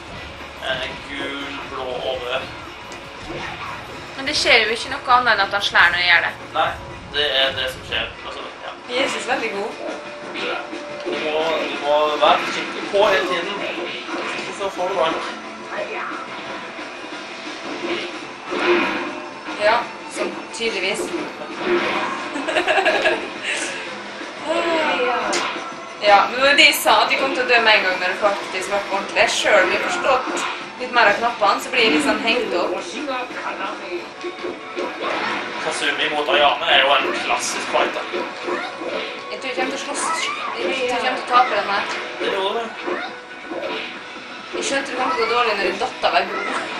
eh, 0.66 0.86
gul, 1.10 1.58
blå 1.70 1.86
og 2.10 2.24
rød. 2.24 2.48
Men 4.16 4.26
det 4.26 4.36
skjer 4.36 4.64
jo 4.64 4.74
ikke 4.74 4.90
noe 4.94 5.12
annet 5.16 5.36
enn 5.36 5.44
at 5.46 5.54
han 5.56 5.66
slår 5.68 5.92
når 5.92 6.02
jeg 6.02 6.10
gjør 6.12 6.24
det. 6.26 6.32
Nei, 6.56 6.70
det 7.14 7.28
er 7.42 7.54
det 7.58 7.68
som 7.74 7.86
skjer. 7.90 8.10
Altså, 8.26 8.48
ja. 8.64 8.72
Jesus 8.96 9.28
veldig 9.28 9.52
god. 9.58 9.70
Du 11.04 11.14
må, 11.22 11.36
du 11.70 11.76
må 11.84 12.00
være 12.24 12.50
skikkelig 12.50 12.90
på 12.90 13.06
hele 13.06 13.26
tiden. 13.30 13.54
Så 14.58 14.68
får 14.74 14.88
du 14.88 14.98
vann. 14.98 15.14
Ja, 19.62 19.78
tydeligvis. 20.60 21.00
ja, 26.10 26.18
men 26.30 26.40
når 26.40 26.54
de 26.62 26.66
sa 26.82 26.92
at 27.02 27.08
de 27.10 27.16
kom 27.20 27.32
til 27.34 27.44
å 27.44 27.50
dø 27.52 27.58
med 27.64 27.72
en 27.74 27.84
gang 27.86 27.96
når 28.00 28.08
det 28.12 28.18
faktisk 28.24 28.66
var 28.74 28.82
på 28.88 28.92
ordentlig, 28.98 29.26
sjøl 29.36 29.62
om 29.64 29.70
jeg 29.74 29.82
forstått 29.86 30.28
litt 30.80 30.92
mer 30.96 31.06
av 31.10 31.14
knappene, 31.20 31.60
så 31.62 31.68
blir 31.72 31.82
jeg 31.86 31.92
litt 31.96 32.06
sånn 32.08 32.22
hengt 32.24 32.52
opp. 32.56 32.72
Kasumi 35.64 36.06
mot 36.14 36.26
Ayane 36.34 36.66
er 36.74 36.80
jo 36.84 36.88
en 36.96 37.06
klassisk 37.24 37.66
fighter. 37.74 38.04
Jeg 39.30 39.38
tror 39.40 39.48
jeg 39.50 39.56
kommer 39.56 39.72
til 39.72 39.80
å 39.80 39.84
slåss. 39.84 40.04
Jeg 40.56 40.62
tror 40.64 40.76
jeg 40.80 41.00
kommer 41.04 41.20
til 41.20 41.24
å 41.24 41.32
tape 41.34 41.52
den 41.56 41.68
her. 41.72 41.84
Det 42.20 42.28
gjorde 42.34 42.60
du. 42.60 42.66
Jeg 44.50 44.64
skjønte 44.66 44.88
det 44.90 44.98
kom 44.98 45.10
til 45.14 45.24
å 45.24 45.28
gå 45.28 45.32
dårlig 45.34 45.52
når 45.58 45.66
jeg 45.68 45.80
datt 45.84 46.08
av 46.08 46.20
ei 46.20 46.24
bro. 46.32 46.79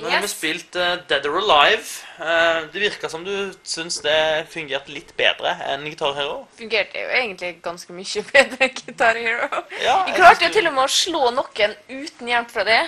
Nå 0.00 0.10
har 0.10 0.22
vi 0.24 0.30
spilt 0.30 0.76
uh, 0.76 0.94
Dead 1.10 1.26
or 1.28 1.38
Alive. 1.40 1.86
Uh, 2.18 2.68
det 2.72 2.82
virka 2.82 3.10
som 3.12 3.24
du 3.26 3.34
syns 3.66 4.00
det 4.04 4.46
fungerte 4.52 4.92
litt 4.94 5.12
bedre 5.18 5.52
enn 5.70 5.84
Guitar 5.88 6.14
Hero. 6.16 6.46
fungerte 6.58 7.02
jo 7.02 7.10
egentlig 7.20 7.52
ganske 7.64 7.92
mye 7.96 8.24
bedre 8.32 8.68
enn 8.68 8.78
Guitar 8.80 9.20
Hero. 9.20 9.50
Ja, 9.80 9.98
Jeg 10.06 10.14
jeg 10.14 10.16
klarte 10.20 10.46
jo 10.46 10.52
du... 10.52 10.56
til 10.58 10.70
og 10.70 10.78
med 10.78 10.84
å 10.86 10.94
slå 10.94 11.26
noen 11.36 11.76
uten 11.88 12.32
hjelp 12.32 12.54
fra 12.54 12.64
det. 12.68 12.80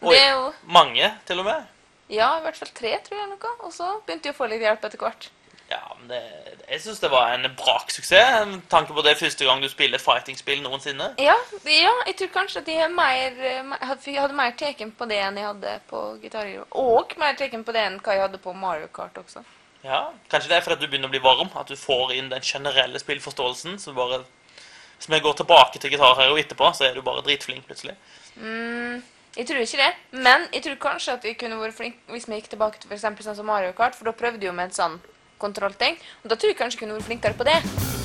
Oi. 0.00 0.14
Det 0.14 0.22
jo 0.28 0.46
Mange, 0.78 1.10
til 1.26 1.42
og 1.42 1.48
med. 1.50 1.74
Ja, 2.08 2.38
i 2.38 2.44
hvert 2.44 2.56
fall 2.56 2.70
tre, 2.72 2.94
tror 3.04 3.18
jeg. 3.18 3.28
noe. 3.34 3.56
Og 3.66 3.74
så 3.74 3.90
begynte 4.06 4.30
jeg 4.30 4.36
å 4.36 4.38
få 4.38 4.48
litt 4.48 4.62
hjelp 4.64 4.84
etter 4.88 5.02
hvert. 5.02 5.28
Ja, 5.68 5.82
men 5.98 6.08
det, 6.08 6.20
jeg 6.70 6.80
syns 6.80 7.00
det 7.02 7.10
var 7.12 7.34
en 7.34 7.44
braksuksess. 7.56 8.46
Med 8.48 8.62
tanke 8.72 8.94
på 8.96 9.02
det 9.04 9.18
første 9.20 9.44
gang 9.44 9.60
du 9.60 9.68
spiller 9.68 9.98
et 9.98 10.04
fighting-spill 10.04 10.62
noensinne. 10.64 11.10
Ja, 11.20 11.34
ja, 11.68 11.92
jeg 12.06 12.16
tror 12.16 12.32
kanskje 12.38 12.62
at 12.62 12.70
er 12.72 12.88
mer, 12.88 13.36
eh, 13.36 13.74
hadde, 13.90 14.32
mer 14.36 14.56
teken 14.56 14.94
på 14.96 15.08
det 15.10 15.20
enn 15.20 15.36
jeg 15.36 15.48
hadde 15.50 15.74
på 15.90 16.00
Guitar 16.22 16.48
Hero. 16.48 16.64
Og 16.70 17.12
mer 17.20 17.36
teken 17.36 17.64
på 17.64 17.76
det 17.76 17.84
enn 17.84 18.00
hva 18.00 18.16
jeg 18.16 18.24
hadde 18.24 18.40
på 18.40 18.56
Mario 18.56 18.88
Kart 18.92 19.20
også. 19.20 19.44
Ja, 19.84 20.08
Kanskje 20.30 20.48
det 20.50 20.56
er 20.56 20.64
fordi 20.64 20.80
du 20.80 20.88
begynner 20.88 21.10
å 21.10 21.12
bli 21.12 21.22
varm, 21.22 21.52
at 21.54 21.68
du 21.68 21.76
får 21.76 22.16
inn 22.16 22.32
den 22.32 22.42
generelle 22.42 22.98
spillforståelsen. 22.98 23.78
Så 23.78 23.92
bare 23.92 24.24
Hvis 24.98 25.06
vi 25.08 25.20
går 25.20 25.32
tilbake 25.38 25.78
til 25.78 25.90
Guitar 25.90 26.16
Hero 26.18 26.34
etterpå, 26.36 26.72
så 26.74 26.88
er 26.88 26.94
du 26.94 27.02
bare 27.06 27.22
dritflink 27.22 27.66
plutselig. 27.66 27.94
Mm, 28.34 29.04
jeg 29.36 29.46
tror 29.46 29.60
ikke 29.62 29.78
det. 29.78 29.92
Men 30.10 30.48
jeg 30.52 30.62
tror 30.62 30.74
kanskje 30.74 31.12
at 31.12 31.24
vi 31.24 31.36
kunne 31.38 31.60
vært 31.60 31.76
flinke 31.76 32.10
hvis 32.10 32.26
vi 32.26 32.34
gikk 32.40 32.48
tilbake 32.50 32.80
til 32.80 32.88
for 32.88 32.96
eksempel 32.96 33.22
sånn 33.22 33.36
som 33.38 33.46
Mario 33.46 33.70
Kart, 33.78 33.94
for 33.94 34.08
da 34.08 34.16
prøvde 34.16 34.40
vi 34.42 34.48
jo 34.48 34.56
med 34.56 34.72
et 34.72 34.80
sånn 34.80 34.98
kontrollting. 35.38 35.98
Og 36.24 36.30
da 36.30 36.36
tror 36.36 36.54
jeg 36.54 36.60
kanskje 36.60 36.80
jeg 36.80 36.86
kunne 36.86 37.00
vært 37.00 37.10
flinkere 37.12 37.38
på 37.38 37.48
det. 37.48 37.97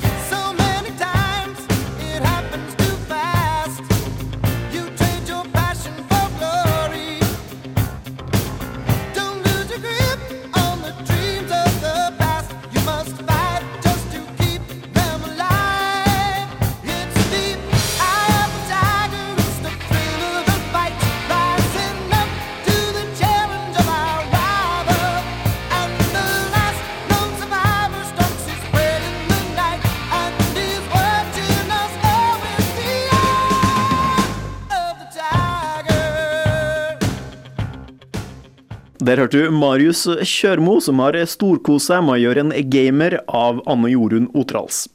Der 39.04 39.20
hørte 39.20 39.36
du 39.36 39.50
Marius 39.52 40.06
Kjørmo, 40.24 40.78
som 40.80 41.02
har 41.02 41.18
storkost 41.28 41.90
seg 41.90 42.06
med 42.06 42.14
å 42.14 42.20
gjøre 42.22 42.40
en 42.46 42.52
gamer 42.72 43.18
av 43.28 43.58
Anne 43.68 43.90
Jorunn 43.92 44.30
Otrals. 44.32 44.86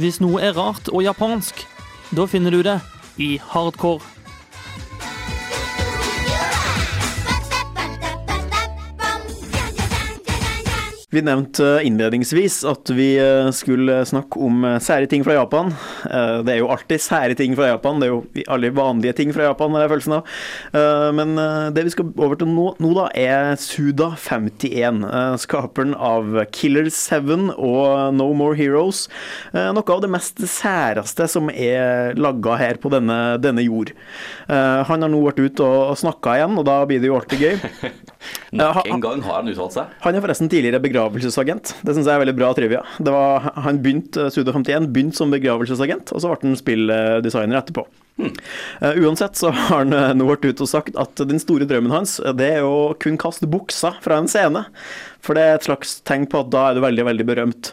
Hvis 0.00 0.22
noe 0.24 0.40
er 0.40 0.56
rart 0.56 0.88
og 0.88 1.04
japansk, 1.04 1.60
da 2.16 2.24
finner 2.24 2.56
du 2.56 2.62
det 2.64 2.78
i 3.20 3.34
hardcore. 3.52 4.15
Vi 11.14 11.20
nevnte 11.22 11.62
innledningsvis 11.86 12.64
at 12.66 12.90
vi 12.90 13.12
eh, 13.22 13.46
skulle 13.54 14.00
snakke 14.10 14.40
om 14.42 14.64
eh, 14.66 14.80
sære 14.82 15.06
ting 15.06 15.22
fra 15.22 15.36
Japan. 15.36 15.68
Eh, 16.10 16.40
Det 16.42 16.50
er 16.50 16.58
jo 16.58 16.70
alltid 16.74 16.98
sære 16.98 17.36
ting 17.38 17.52
fra 17.54 17.68
Japan, 17.68 18.00
det 18.02 18.08
er 18.08 18.10
jo 18.10 18.24
alle 18.50 18.72
vanlige 18.74 19.14
ting 19.20 19.30
fra 19.30 19.44
Japan, 19.46 19.70
har 19.76 19.84
jeg 19.84 19.92
følelsen 19.92 20.14
av. 20.16 20.32
Men 21.14 21.38
det 21.76 21.84
vi 21.86 21.92
skal 21.94 22.10
over 22.10 22.40
til 22.40 22.50
nå, 22.50 22.64
nå 22.82 22.90
da, 22.96 23.04
er 23.14 23.54
Suda51, 23.62 24.98
eh, 25.06 25.36
skaperen 25.44 25.94
av 25.94 26.40
Killer 26.50 26.90
7 26.90 27.54
og 27.54 28.10
No 28.18 28.26
More 28.34 28.58
Heroes. 28.58 29.04
Noe 29.54 29.86
av 29.86 30.02
det 30.02 30.10
mest 30.10 30.42
særeste 30.42 31.28
som 31.30 31.52
er 31.54 32.18
laga 32.18 32.58
her 32.58 32.82
på 32.82 32.90
denne, 32.90 33.36
denne 33.38 33.62
jord. 33.62 33.94
Han 34.50 35.06
har 35.06 35.10
nå 35.10 35.22
vært 35.22 35.38
ute 35.38 35.62
og 35.70 35.94
snakka 36.02 36.34
igjen, 36.40 36.58
og 36.58 36.66
da 36.66 36.80
blir 36.88 36.98
det 37.02 37.12
jo 37.12 37.18
alltid 37.20 37.46
gøy. 37.46 37.94
Nok 38.56 38.86
en 38.88 39.02
gang 39.02 39.22
har 39.26 39.40
han 39.40 39.50
uttalt 39.52 39.74
seg. 39.76 39.96
Han 40.02 40.16
er 40.16 40.24
forresten 40.24 40.50
tidligere 40.50 40.80
begravelsesagent. 40.96 41.74
Det 41.84 41.94
syns 41.94 42.06
jeg 42.08 42.16
er 42.16 42.22
veldig 42.24 42.36
bra 42.38 42.48
trivia. 42.56 42.80
Det 42.98 43.12
var, 43.12 43.50
han 43.66 43.80
begynte, 43.84 44.28
Studio 44.32 44.54
51 44.56 44.88
begynte 44.94 45.18
som 45.20 45.32
begravelsesagent, 45.32 46.12
og 46.16 46.22
så 46.22 46.30
ble 46.32 46.40
han 46.48 46.58
spilldesigner 46.58 47.60
etterpå. 47.60 47.84
Eh, 48.16 48.96
uansett 49.04 49.36
så 49.36 49.50
har 49.52 49.82
han 49.82 49.92
eh, 49.92 50.14
nå 50.16 50.24
vært 50.30 50.46
ute 50.48 50.64
og 50.64 50.70
sagt 50.70 50.96
at 50.96 51.20
den 51.28 51.40
store 51.42 51.66
drømmen 51.68 51.92
hans 51.92 52.14
eh, 52.22 52.32
det 52.32 52.48
er 52.58 52.64
å 52.64 52.94
kun 53.02 53.18
kaste 53.20 53.48
buksa 53.50 53.92
fra 54.00 54.16
en 54.22 54.30
scene. 54.30 54.64
For 55.20 55.36
det 55.36 55.44
er 55.44 55.58
et 55.58 55.68
slags 55.68 55.98
tegn 56.08 56.24
på 56.32 56.40
at 56.40 56.52
da 56.54 56.70
er 56.70 56.78
du 56.78 56.84
veldig, 56.86 57.04
veldig 57.12 57.26
berømt. 57.28 57.72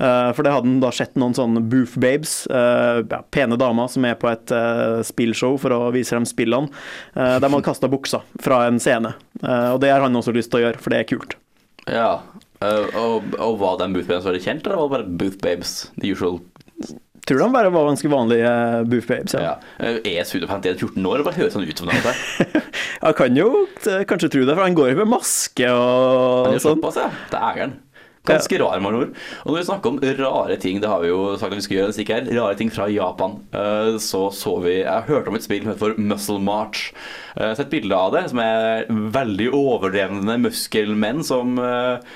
Uh, 0.00 0.30
For 0.32 0.46
det 0.46 0.52
hadde 0.54 0.64
han 0.64 0.78
da 0.80 0.88
sett 0.96 1.18
noen 1.20 1.34
sånne 1.36 1.60
boof 1.68 1.92
babes, 2.00 2.46
eh, 2.48 3.00
ja, 3.10 3.18
pene 3.34 3.58
damer 3.60 3.90
som 3.92 4.06
er 4.08 4.14
på 4.16 4.30
et 4.30 4.54
eh, 4.56 5.02
spillshow 5.04 5.58
for 5.60 5.74
å 5.76 5.90
vise 5.92 6.14
dem 6.16 6.24
spillene. 6.24 6.70
Eh, 7.12 7.34
De 7.36 7.44
hadde 7.50 7.66
kasta 7.66 7.90
buksa 7.92 8.22
fra 8.40 8.62
en 8.70 8.78
scene. 8.80 9.10
Eh, 9.42 9.66
Og 9.74 9.82
det 9.82 9.90
har 9.92 10.00
han 10.06 10.16
også 10.16 10.32
lyst 10.32 10.54
til 10.54 10.62
å 10.62 10.64
gjøre, 10.64 10.80
for 10.80 10.94
det 10.94 11.02
er 11.02 11.10
kult. 11.10 11.36
Ja. 11.84 12.14
Eh, 12.64 12.96
og, 13.00 13.34
og 13.38 13.58
var 13.60 13.78
den 13.82 13.94
booth 13.96 14.08
babes 14.10 14.26
veldig 14.28 14.42
kjent, 14.44 14.66
eller 14.66 14.80
var 14.82 14.88
det 14.88 14.96
bare 14.98 15.18
booth 15.24 15.38
babes? 15.44 15.76
The 16.00 16.12
usual 16.14 16.40
tror 17.28 17.44
han 17.44 17.52
bare 17.52 17.70
var 17.70 17.84
ganske 17.86 18.08
vanlige 18.10 18.48
uh, 18.48 18.80
boof 18.90 19.06
babes. 19.06 19.34
Ja. 19.36 19.52
Ja. 19.78 19.84
Eh, 19.86 19.98
Er 20.18 20.24
Sudo51 20.26 20.80
14 20.80 21.04
år? 21.06 21.20
Hva 21.22 21.34
høres 21.36 21.52
sånn 21.54 21.68
ut 21.68 21.78
som 21.78 21.86
det. 21.92 22.00
Jeg 22.00 23.14
kan 23.20 23.36
jo 23.38 23.50
eh, 23.86 24.00
kanskje 24.08 24.30
tro 24.32 24.42
det, 24.48 24.56
for 24.56 24.64
han 24.64 24.74
går 24.78 24.88
jo 24.94 24.98
med 25.02 25.12
maske 25.12 25.68
Han 25.68 25.76
og 25.76 26.48
han 26.48 26.58
sånn. 26.64 26.80
såpass, 26.80 26.98
ja. 26.98 27.10
Det 27.30 27.38
er 27.38 27.60
han. 27.66 27.76
Ganske 28.30 28.58
rar, 28.60 28.82
med. 28.84 28.96
Og 29.44 29.46
når 29.48 29.56
vi 29.56 29.62
snakker 29.68 29.92
om 29.94 30.00
rare 30.18 30.56
ting, 30.60 30.80
det 30.82 30.90
har 30.90 31.00
vi 31.00 31.08
jo 31.08 31.20
sagt 31.40 31.54
at 31.54 31.60
vi 31.60 31.64
skal 31.64 31.76
gjøre, 31.78 31.92
hvis 31.92 32.00
ikke 32.02 32.18
her, 32.18 32.26
rare 32.36 32.58
ting 32.58 32.72
fra 32.74 32.88
Japan, 32.92 33.38
eh, 33.56 33.94
så 34.02 34.26
så 34.34 34.56
vi 34.64 34.74
Jeg 34.82 35.06
hørte 35.08 35.30
om 35.32 35.38
et 35.38 35.46
spill 35.46 35.62
som 35.64 35.70
heter 35.72 35.80
for 35.86 36.02
Muscle 36.02 36.42
March. 36.44 36.90
Eh, 37.36 37.40
Jeg 37.44 37.48
har 37.54 37.60
sett 37.62 37.72
bilde 37.72 37.96
av 37.96 38.12
det, 38.16 38.26
som 38.32 38.42
er 38.44 38.90
veldig 38.90 39.48
overdrevne 39.56 40.36
muskelmenn 40.44 41.22
som 41.24 41.56
eh, 41.62 42.12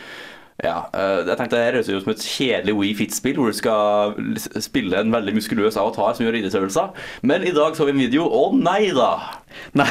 ja, 0.62 0.84
eh, 0.94 1.24
jeg 1.26 1.34
tenkte 1.34 1.58
Det 1.58 1.64
høres 1.66 1.88
ut 1.90 2.04
som 2.04 2.12
et 2.12 2.24
kjedelig 2.30 2.74
Wii 2.78 2.92
Fit-spill 2.94 3.38
hvor 3.40 3.50
du 3.50 3.56
skal 3.58 4.60
spille 4.62 5.00
en 5.00 5.10
veldig 5.10 5.34
muskuløs 5.34 5.78
avatar 5.80 6.14
som 6.14 6.28
gjør 6.28 6.38
idrettsøvelser. 6.38 6.92
Men 7.26 7.42
i 7.42 7.54
dag 7.56 7.74
så 7.74 7.88
vi 7.88 7.94
en 7.96 8.02
video, 8.04 8.28
og 8.30 8.54
nei 8.60 8.92
da! 8.94 9.40
Nei, 9.78 9.86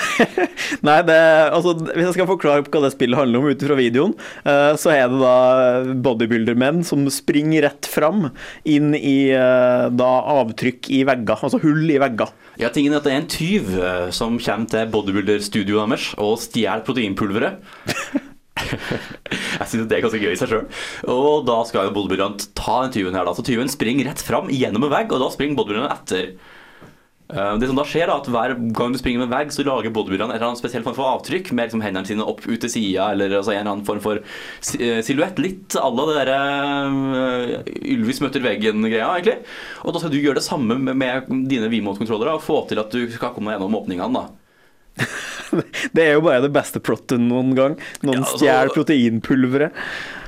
nei 0.84 0.98
det, 1.08 1.16
altså, 1.56 1.72
hvis 1.80 2.10
jeg 2.10 2.16
skal 2.18 2.28
forklare 2.28 2.66
hva 2.68 2.82
det 2.84 2.90
spillet 2.92 3.16
handler 3.16 3.40
om 3.40 3.46
ut 3.48 3.62
fra 3.64 3.78
videoen, 3.80 4.16
eh, 4.44 4.74
så 4.80 4.92
er 4.92 5.06
det 5.12 5.22
da 5.22 5.94
bodybuildermenn 6.04 6.82
som 6.88 7.06
springer 7.08 7.64
rett 7.70 7.88
fram 7.88 8.26
inn 8.68 8.92
i 8.98 9.32
eh, 9.32 9.86
da 9.88 10.12
avtrykk 10.36 10.92
i 10.92 11.06
vegger, 11.08 11.48
altså 11.48 11.62
hull 11.64 11.96
i 11.96 12.02
vegger. 12.04 12.36
Ja, 12.60 12.74
tingen 12.76 12.92
er 12.92 13.00
at 13.00 13.08
det 13.08 13.16
er 13.16 13.24
en 13.24 13.32
tyv 13.32 13.72
som 14.12 14.36
kommer 14.36 14.76
til 14.76 14.92
bodybuilder-studioet 14.98 15.96
deres 15.96 16.12
og 16.20 16.36
stjeler 16.44 16.84
proteinpulveret. 16.84 17.64
Jeg 19.60 19.68
synes 19.70 19.88
det 19.90 19.98
er 19.98 20.04
ganske 20.06 20.24
gøy 20.24 20.34
i 20.34 20.40
seg 20.40 20.52
sjøl. 20.52 20.66
Og 21.14 21.46
da 21.48 21.60
skal 21.70 21.90
jo 21.90 21.96
bodybuilderen 21.96 22.40
ta 22.58 22.82
den 22.86 22.96
tyven 22.96 23.18
her, 23.18 23.28
da. 23.28 23.36
Så 23.38 23.46
tyven 23.46 23.72
springer 23.72 24.10
rett 24.12 24.24
fram 24.26 24.52
gjennom 24.54 24.88
en 24.88 24.94
vegg, 24.94 25.14
og 25.14 25.24
da 25.24 25.32
springer 25.34 25.60
bodybuilderen 25.60 25.94
etter. 25.94 26.36
Eh, 27.34 27.58
Det 27.58 27.68
som 27.70 27.78
da 27.78 27.86
skjer 27.88 28.10
da, 28.10 28.18
at 28.20 28.28
Hver 28.30 28.54
gang 28.76 28.94
du 28.94 29.00
springer 29.00 29.24
med 29.24 29.32
vegg, 29.32 29.54
så 29.56 29.66
lager 29.66 29.94
bodybuilderen 29.94 30.32
en 30.32 30.38
eller 30.38 30.50
annen 30.52 30.60
spesiell 30.60 30.84
form 30.86 30.98
for 30.98 31.10
avtrykk 31.16 31.54
med 31.56 31.70
liksom 31.70 31.84
hendene 31.86 32.10
sine 32.10 32.28
opp 32.28 32.44
ut 32.46 32.60
til 32.62 32.70
sida, 32.70 33.12
eller 33.14 33.38
altså 33.40 33.56
en 33.56 33.62
eller 33.62 33.74
annen 33.74 33.88
form 33.88 34.02
for 34.04 34.20
eh, 34.20 35.00
silhuett. 35.06 35.40
Litt 35.42 35.78
à 35.80 35.88
la 35.90 36.08
det 36.10 36.18
derre 36.20 36.38
uh, 36.94 37.74
Ylvis 37.96 38.22
møter 38.24 38.44
veggen-greia, 38.44 39.08
egentlig. 39.16 39.40
Og 39.84 39.96
da 39.96 40.04
skal 40.04 40.14
du 40.14 40.20
gjøre 40.20 40.42
det 40.42 40.46
samme 40.46 40.78
med, 40.78 41.32
dine 41.50 41.72
Vmote-kontrollere 41.72 42.38
og 42.38 42.46
få 42.46 42.64
til 42.70 42.82
at 42.84 42.94
du 42.94 43.08
skal 43.12 43.34
komme 43.36 43.56
gjennom 43.56 43.80
åpningene. 43.82 44.14
da. 44.14 45.08
Det 45.94 46.04
er 46.06 46.14
jo 46.18 46.24
bare 46.26 46.42
det 46.46 46.52
beste 46.56 46.82
plottet 46.84 47.22
noen 47.22 47.54
gang. 47.58 47.76
Noen 48.04 48.20
Ja, 48.20 48.24
altså- 48.24 48.38
stjeler 48.40 48.74
proteinpulveret. 48.76 49.72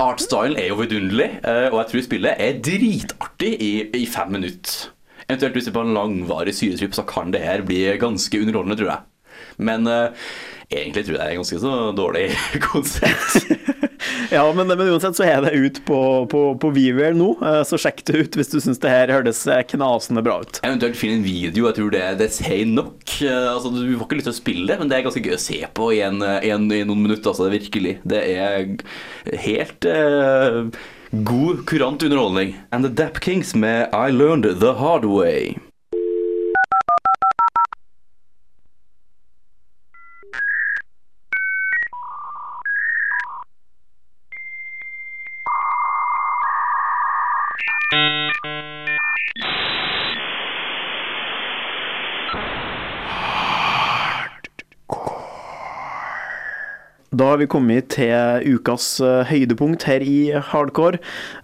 Artstylen 0.03 0.57
er 0.61 0.69
jo 0.71 0.79
vidunderlig, 0.81 1.29
eh, 1.43 1.67
og 1.71 1.79
jeg 1.81 1.91
tror 1.91 2.05
spillet 2.07 2.41
er 2.47 2.59
dritartig 2.65 3.51
i, 3.61 3.71
i 4.01 4.05
fem 4.09 4.31
minutter. 4.37 4.91
Eventuelt 5.25 5.55
hvis 5.57 5.65
det 5.65 5.73
er 5.73 5.79
på 5.79 5.85
en 5.87 5.95
langvarig 5.97 6.53
syretripp, 6.53 6.93
så 6.93 7.05
kan 7.09 7.31
det 7.33 7.41
her 7.41 7.63
bli 7.65 7.79
ganske 7.97 8.41
underholdende, 8.43 8.77
tror 8.77 8.91
jeg. 8.91 9.01
Men 9.57 9.87
uh, 9.87 10.09
egentlig 10.69 11.05
tror 11.05 11.15
jeg 11.15 11.21
det 11.21 11.31
er 11.31 11.39
ganske 11.39 11.59
så 11.63 11.71
dårlig 11.97 12.27
konsept. 12.69 13.49
Ja, 14.31 14.45
men, 14.55 14.67
men 14.67 14.87
uansett 14.89 15.17
så 15.17 15.25
er 15.27 15.43
det 15.45 15.53
ut 15.55 15.81
på, 15.87 15.99
på, 16.31 16.41
på 16.61 16.71
Viewer 16.75 17.15
nå, 17.17 17.31
eh, 17.45 17.61
så 17.67 17.79
sjekk 17.81 18.03
det 18.07 18.17
ut 18.21 18.37
hvis 18.39 18.51
du 18.53 18.57
syns 18.63 18.81
det 18.83 18.91
her 18.91 19.13
høres 19.13 19.43
eh, 19.47 19.61
knasende 19.69 20.23
bra 20.25 20.39
ut. 20.43 20.59
Eventuelt 20.65 20.97
finn 20.99 21.19
en 21.19 21.25
video, 21.25 21.67
jeg 21.69 21.77
tror 21.79 21.93
det, 21.95 22.03
det 22.21 22.31
sier 22.35 22.65
nok. 22.69 23.03
Eh, 23.21 23.43
Altså, 23.55 23.71
du 23.71 23.95
får 23.97 24.07
ikke 24.07 24.17
lyst 24.19 24.27
til 24.29 24.33
å 24.33 24.39
spille 24.39 24.67
det, 24.69 24.79
men 24.81 24.89
det 24.91 24.97
er 24.97 25.05
ganske 25.05 25.23
gøy 25.23 25.35
å 25.37 25.41
se 25.41 25.59
på 25.77 25.91
i, 25.95 26.01
en, 26.05 26.19
en, 26.23 26.67
i 26.73 26.81
noen 26.87 27.05
minutter. 27.05 27.31
Altså, 27.31 27.47
virkelig. 27.53 27.97
Det 28.07 28.21
er 28.35 28.67
helt 29.45 29.87
uh, 29.87 30.67
god, 31.11 31.63
kurant 31.69 32.03
underholdning. 32.03 32.55
And 32.71 32.85
the 32.85 32.91
Dap 32.91 33.21
Kings 33.23 33.55
med 33.55 33.93
I 33.95 34.11
Learned 34.11 34.59
The 34.59 34.75
Hard 34.81 35.07
Way. 35.07 35.55
Da 57.15 57.29
har 57.29 57.37
vi 57.39 57.45
kommet 57.47 57.93
til 57.93 58.43
ukas 58.57 58.85
eh, 58.99 59.21
høydepunkt 59.29 59.85
her 59.87 60.03
i 60.03 60.33
Hardcore. 60.49 60.97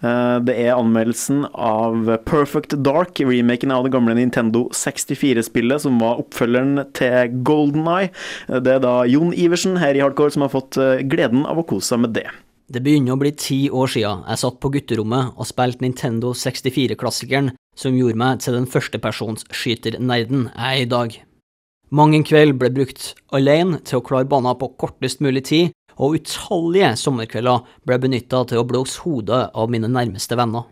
Eh, 0.04 0.40
Det 0.44 0.56
er 0.66 0.74
anmeldelsen 0.76 1.46
av 1.54 2.10
Perfect 2.28 2.76
Dark, 2.84 3.22
remaken 3.24 3.72
av 3.72 3.86
det 3.86 3.94
gamle 3.96 4.18
Nintendo 4.18 4.66
64-spillet, 4.76 5.86
som 5.86 6.02
var 6.04 6.20
oppfølgeren 6.26 6.84
til 6.98 7.40
Golden 7.48 7.88
Eye. 7.88 8.12
Det 8.52 8.76
er 8.76 8.84
da 8.84 8.98
Jon 9.08 9.32
Iversen 9.32 9.80
her 9.80 9.96
i 9.96 10.04
Hardcore 10.04 10.36
som 10.36 10.44
har 10.44 10.52
fått 10.52 10.82
eh, 10.82 11.06
gleden 11.08 11.46
av 11.48 11.62
å 11.62 11.68
kose 11.72 11.94
seg 11.94 12.04
med 12.04 12.18
det. 12.20 12.28
Det 12.72 12.80
begynner 12.80 13.18
å 13.18 13.20
bli 13.20 13.34
ti 13.36 13.58
år 13.68 13.90
siden 13.92 14.22
jeg 14.30 14.40
satt 14.40 14.62
på 14.64 14.70
gutterommet 14.72 15.34
og 15.36 15.48
spilte 15.50 15.84
Nintendo 15.84 16.30
64-klassikeren 16.38 17.50
som 17.76 17.98
gjorde 17.98 18.20
meg 18.22 18.40
til 18.44 18.56
den 18.56 18.68
førstepersonsskyternerden 18.72 20.46
jeg 20.54 20.78
er 20.78 20.84
i 20.86 20.88
dag. 20.88 21.18
Mang 21.92 22.16
en 22.16 22.24
kveld 22.24 22.56
ble 22.62 22.70
brukt 22.72 23.10
alene 23.36 23.82
til 23.84 24.00
å 24.00 24.06
klare 24.08 24.30
banen 24.32 24.56
på 24.56 24.72
kortest 24.80 25.20
mulig 25.20 25.44
tid, 25.50 25.74
og 26.00 26.16
utallige 26.22 26.94
sommerkvelder 26.96 27.66
ble 27.84 27.98
benytta 28.06 28.46
til 28.48 28.62
å 28.62 28.68
blåse 28.68 29.04
hodet 29.04 29.50
av 29.52 29.68
mine 29.74 29.92
nærmeste 29.92 30.40
venner. 30.40 30.70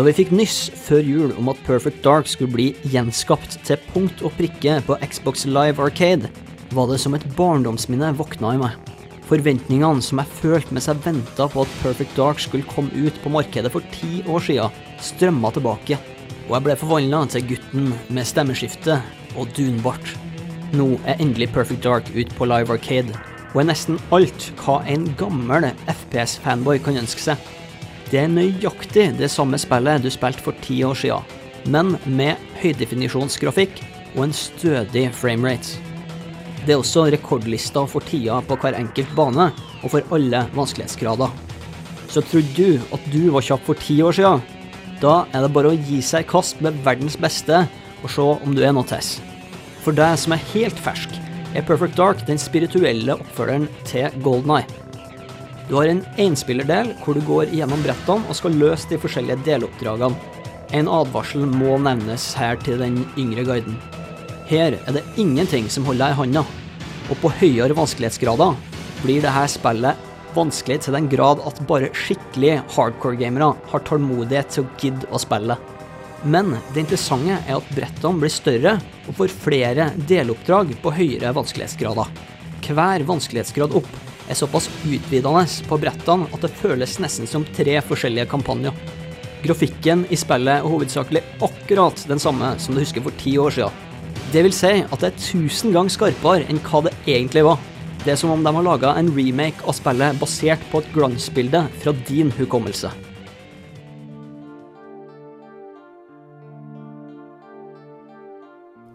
Da 0.00 0.04
vi 0.06 0.14
fikk 0.16 0.30
nyss 0.32 0.70
før 0.80 1.02
jul 1.04 1.32
om 1.36 1.50
at 1.52 1.58
Perfect 1.66 1.98
Dark 2.00 2.24
skulle 2.24 2.54
bli 2.54 2.66
gjenskapt 2.88 3.58
til 3.68 3.76
punkt 3.92 4.22
og 4.24 4.32
prikke 4.38 4.78
på 4.86 4.96
Xbox 5.04 5.42
Live 5.44 5.76
Arcade, 5.76 6.30
var 6.72 6.88
det 6.88 6.96
som 7.02 7.12
et 7.12 7.26
barndomsminne 7.36 8.08
våkna 8.16 8.54
i 8.56 8.60
meg. 8.62 8.78
Forventningene 9.28 10.00
som 10.00 10.22
jeg 10.22 10.38
følte 10.38 10.72
mens 10.72 10.88
jeg 10.88 11.04
venta 11.04 11.50
på 11.52 11.66
at 11.66 11.76
Perfect 11.82 12.16
Dark 12.16 12.40
skulle 12.40 12.70
komme 12.72 12.88
ut 12.96 13.20
på 13.20 13.34
markedet 13.36 13.74
for 13.76 13.84
ti 13.92 14.22
år 14.24 14.40
siden, 14.48 14.80
strømma 15.04 15.52
tilbake, 15.52 16.00
og 16.48 16.56
jeg 16.56 16.68
ble 16.70 16.80
forvandla 16.80 17.22
til 17.36 17.48
gutten 17.52 17.92
med 18.08 18.32
stemmeskifte 18.32 19.02
og 19.36 19.52
dunbart. 19.52 20.16
Nå 20.80 20.94
er 21.04 21.20
endelig 21.20 21.52
Perfect 21.52 21.84
Dark 21.84 22.08
ut 22.16 22.36
på 22.40 22.48
Live 22.48 22.72
Arcade, 22.72 23.20
og 23.52 23.66
er 23.66 23.72
nesten 23.74 24.00
alt 24.16 24.48
hva 24.64 24.80
en 24.88 25.10
gammel 25.20 25.74
FPS-fanboy 25.92 26.80
kan 26.88 27.04
ønske 27.04 27.28
seg. 27.28 27.50
Det 28.10 28.18
er 28.24 28.32
nøyaktig 28.32 29.04
det 29.20 29.28
samme 29.30 29.58
spillet 29.60 30.02
du 30.02 30.10
spilte 30.10 30.42
for 30.42 30.56
ti 30.64 30.80
år 30.82 30.96
siden, 30.98 31.36
men 31.70 31.92
med 32.10 32.40
høydefinisjonsgrafikk 32.58 33.78
og 34.16 34.24
en 34.24 34.34
stødig 34.34 35.04
framerate. 35.14 35.78
Det 36.66 36.74
er 36.74 36.80
også 36.82 37.06
rekordlister 37.14 37.86
for 37.88 38.04
tida 38.04 38.40
på 38.44 38.58
hver 38.60 38.76
enkelt 38.80 39.14
bane, 39.16 39.46
og 39.80 39.94
for 39.94 40.16
alle 40.16 40.42
vanskelighetsgrader. 40.56 41.30
Så 42.10 42.24
trodde 42.26 42.50
du 42.58 42.82
at 42.92 43.06
du 43.14 43.30
var 43.30 43.46
kjapp 43.46 43.62
for 43.68 43.78
ti 43.78 44.00
år 44.02 44.18
siden? 44.18 44.42
Da 45.00 45.14
er 45.30 45.46
det 45.46 45.54
bare 45.54 45.70
å 45.70 45.78
gi 45.78 46.02
seg 46.04 46.26
i 46.26 46.30
kast 46.34 46.60
med 46.64 46.82
verdens 46.84 47.16
beste 47.16 47.62
og 48.02 48.10
se 48.10 48.26
om 48.26 48.56
du 48.56 48.64
er 48.66 48.74
noe 48.74 48.90
til. 48.90 49.14
For 49.80 49.96
deg 49.96 50.18
som 50.20 50.34
er 50.34 50.46
helt 50.50 50.82
fersk, 50.82 51.14
er 51.54 51.64
Perfect 51.66 51.96
Dark 51.98 52.26
den 52.26 52.38
spirituelle 52.42 53.16
oppfølgeren 53.16 53.70
til 53.88 54.10
Golden 54.26 54.58
Eye. 54.58 54.79
Du 55.70 55.76
har 55.78 55.86
en 55.86 56.00
enspillerdel 56.18 56.88
hvor 56.98 57.14
du 57.14 57.22
går 57.22 57.52
gjennom 57.54 57.78
brettene 57.84 58.26
og 58.26 58.34
skal 58.34 58.56
løse 58.58 58.88
de 58.90 58.96
forskjellige 58.98 59.44
deloppdragene. 59.46 60.18
En 60.74 60.90
advarsel 60.90 61.44
må 61.46 61.76
nevnes 61.78 62.24
her 62.38 62.58
til 62.58 62.82
den 62.82 63.04
yngre 63.14 63.44
guiden. 63.46 63.76
Her 64.50 64.74
er 64.80 64.96
det 64.96 65.04
ingenting 65.14 65.70
som 65.70 65.86
holder 65.86 66.08
deg 66.08 66.16
i 66.16 66.18
handa, 66.24 66.42
og 67.06 67.22
på 67.22 67.30
høyere 67.38 67.78
vanskelighetsgrader 67.78 68.58
blir 69.04 69.22
dette 69.22 69.46
spillet 69.54 70.10
vanskelig 70.34 70.80
til 70.82 70.98
den 70.98 71.06
grad 71.10 71.42
at 71.46 71.62
bare 71.70 71.92
skikkelig 71.94 72.56
hardcore-gamere 72.74 73.52
har 73.70 73.86
tålmodighet 73.86 74.50
til 74.50 74.66
å 74.66 74.74
gidde 74.82 75.14
å 75.14 75.22
spille. 75.22 75.54
Men 76.26 76.56
det 76.74 76.82
interessante 76.82 77.38
er 77.46 77.56
at 77.60 77.74
brettene 77.78 78.18
blir 78.18 78.34
større 78.34 78.76
og 79.06 79.16
får 79.22 79.38
flere 79.46 79.90
deloppdrag 80.10 80.74
på 80.82 80.98
høyere 80.98 81.34
vanskelighetsgrader. 81.38 82.10
Hver 82.66 83.06
vanskelighetsgrad 83.06 83.78
opp 83.78 84.09
er 84.30 84.38
såpass 84.38 84.70
utvidende 84.86 85.44
på 85.68 85.78
brettene 85.82 86.28
at 86.30 86.46
det 86.46 86.54
føles 86.60 86.98
nesten 87.02 87.28
som 87.28 87.46
tre 87.56 87.76
forskjellige 87.84 88.30
kampanjer. 88.30 88.76
Grafikken 89.44 90.04
i 90.12 90.18
spillet 90.20 90.60
er 90.60 90.68
hovedsakelig 90.68 91.22
akkurat 91.42 92.02
den 92.08 92.20
samme 92.20 92.52
som 92.60 92.76
du 92.76 92.82
husker 92.82 93.04
for 93.04 93.16
ti 93.20 93.36
år 93.40 93.56
siden. 93.56 93.86
Det 94.30 94.44
vil 94.46 94.54
si 94.54 94.72
at 94.84 95.00
det 95.02 95.10
er 95.10 95.20
tusen 95.20 95.74
ganger 95.74 95.90
skarpere 95.94 96.46
enn 96.46 96.60
hva 96.62 96.84
det 96.86 96.94
egentlig 97.08 97.46
var. 97.48 97.58
Det 98.04 98.14
er 98.14 98.20
som 98.20 98.32
om 98.32 98.44
de 98.44 98.52
har 98.56 98.64
laga 98.64 98.94
en 98.96 99.12
remake 99.16 99.64
av 99.66 99.76
spillet 99.76 100.20
basert 100.20 100.62
på 100.70 100.80
et 100.80 100.92
glansbilde 100.94 101.66
fra 101.82 101.96
din 102.08 102.32
hukommelse. 102.38 102.92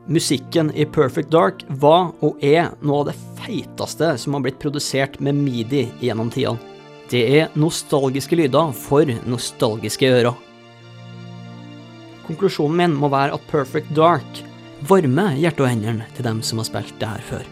Musikken 0.07 0.71
i 0.75 0.85
Perfect 0.85 1.31
Dark 1.33 1.63
var 1.81 2.11
og 2.21 2.43
er 2.45 2.67
noe 2.85 3.01
av 3.01 3.07
det 3.09 3.15
feiteste 3.39 4.11
som 4.21 4.35
har 4.37 4.43
blitt 4.45 4.59
produsert 4.61 5.17
med 5.17 5.33
midi 5.39 5.87
gjennom 5.97 6.29
tidene. 6.29 6.61
Det 7.09 7.23
er 7.39 7.55
nostalgiske 7.57 8.37
lyder 8.37 8.69
for 8.77 9.09
nostalgiske 9.25 10.09
ører. 10.09 10.37
Konklusjonen 12.25 12.77
min 12.77 12.93
må 13.01 13.09
være 13.13 13.33
at 13.37 13.49
Perfect 13.49 13.89
Dark 13.97 14.43
varmer 14.85 15.33
hjertet 15.41 15.65
og 15.65 15.71
hendene 15.71 16.07
til 16.13 16.29
dem 16.29 16.45
som 16.45 16.61
har 16.61 16.69
spilt 16.69 16.93
det 17.01 17.09
her 17.09 17.25
før. 17.25 17.49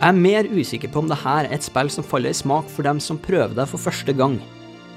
Jeg 0.00 0.08
er 0.08 0.24
mer 0.24 0.48
usikker 0.48 0.88
på 0.88 1.04
om 1.04 1.08
det 1.12 1.20
her 1.20 1.44
er 1.44 1.52
et 1.52 1.68
spill 1.68 1.92
som 1.92 2.04
faller 2.04 2.32
i 2.32 2.40
smak 2.40 2.68
for 2.72 2.88
dem 2.88 3.00
som 3.04 3.20
prøver 3.20 3.52
det 3.56 3.68
for 3.68 3.80
første 3.80 4.16
gang. 4.16 4.40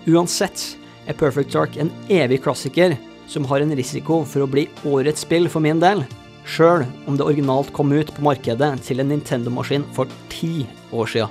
Uansett 0.07 0.69
er 1.03 1.19
Perfect 1.19 1.51
Dark 1.51 1.75
en 1.75 1.91
evig 2.07 2.39
klassiker 2.47 2.95
som 3.27 3.43
har 3.51 3.63
en 3.63 3.75
risiko 3.75 4.23
for 4.23 4.45
å 4.45 4.51
bli 4.51 4.69
årets 4.87 5.27
spill 5.27 5.51
for 5.51 5.63
min 5.63 5.83
del, 5.83 6.05
sjøl 6.45 6.85
om 7.07 7.17
det 7.17 7.25
originalt 7.25 7.73
kom 7.75 7.93
ut 7.95 8.11
på 8.15 8.25
markedet 8.25 8.73
til 8.85 9.03
en 9.03 9.11
Nintendo-maskin 9.13 9.87
for 9.95 10.11
ti 10.33 10.67
år 10.93 11.09
sia. 11.09 11.29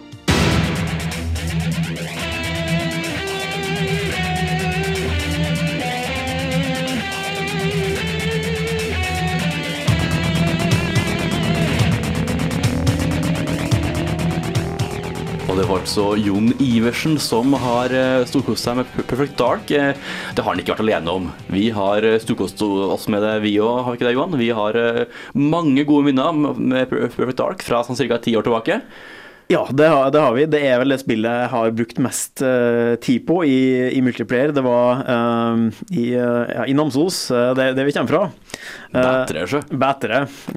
Var 15.72 15.80
altså 15.80 16.04
Jon 16.20 16.50
Iversen 16.60 17.14
som 17.22 17.54
har 17.56 17.92
eh, 17.96 18.24
storkost 18.28 18.66
seg 18.66 18.76
med 18.76 18.90
Perfect 19.08 19.38
Dark. 19.40 19.70
Eh, 19.72 19.94
Det 20.36 20.42
har 20.44 20.50
han 20.50 20.60
ikke 20.60 20.74
vært 20.74 20.82
alene 20.84 21.14
om. 21.16 21.30
Vi 21.48 21.70
har 21.72 22.04
eh, 22.04 22.18
storkost 22.20 22.60
oss 22.66 23.06
med 23.12 23.24
det, 23.24 23.38
vi 23.46 23.54
òg, 23.62 23.78
har 23.86 23.94
vi 23.94 24.00
ikke 24.00 24.08
det, 24.10 24.14
Johan? 24.18 24.36
Vi 24.40 24.50
har 24.52 24.78
mange 25.32 25.86
gode 25.88 26.10
minner 26.10 26.36
med 26.36 26.92
Perfect 26.92 27.40
Dark 27.40 27.64
fra 27.64 27.80
sånn 27.86 27.96
ca. 27.96 28.20
ti 28.20 28.36
år 28.36 28.44
tilbake. 28.44 28.82
Ja, 29.52 29.66
det 29.70 29.86
har, 29.86 30.10
det 30.10 30.20
har 30.22 30.32
vi. 30.32 30.44
Det 30.48 30.60
er 30.64 30.78
vel 30.80 30.94
det 30.94 30.96
spillet 31.02 31.40
jeg 31.42 31.48
har 31.52 31.72
brukt 31.76 31.98
mest 32.00 32.40
uh, 32.40 32.94
tid 33.04 33.26
på 33.28 33.42
i, 33.44 33.56
i 33.92 34.00
multiplayer. 34.04 34.54
Det 34.56 34.62
var 34.64 35.02
uh, 35.04 35.66
i, 35.92 36.06
uh, 36.16 36.48
ja, 36.48 36.64
i 36.64 36.76
Namsos, 36.76 37.26
det, 37.58 37.66
det 37.76 37.84
vi 37.84 37.92
kommer 37.92 38.14
fra. 38.14 38.22
Bætre, 38.94 39.44
sjø. 39.50 39.60
Bætre. 39.82 40.22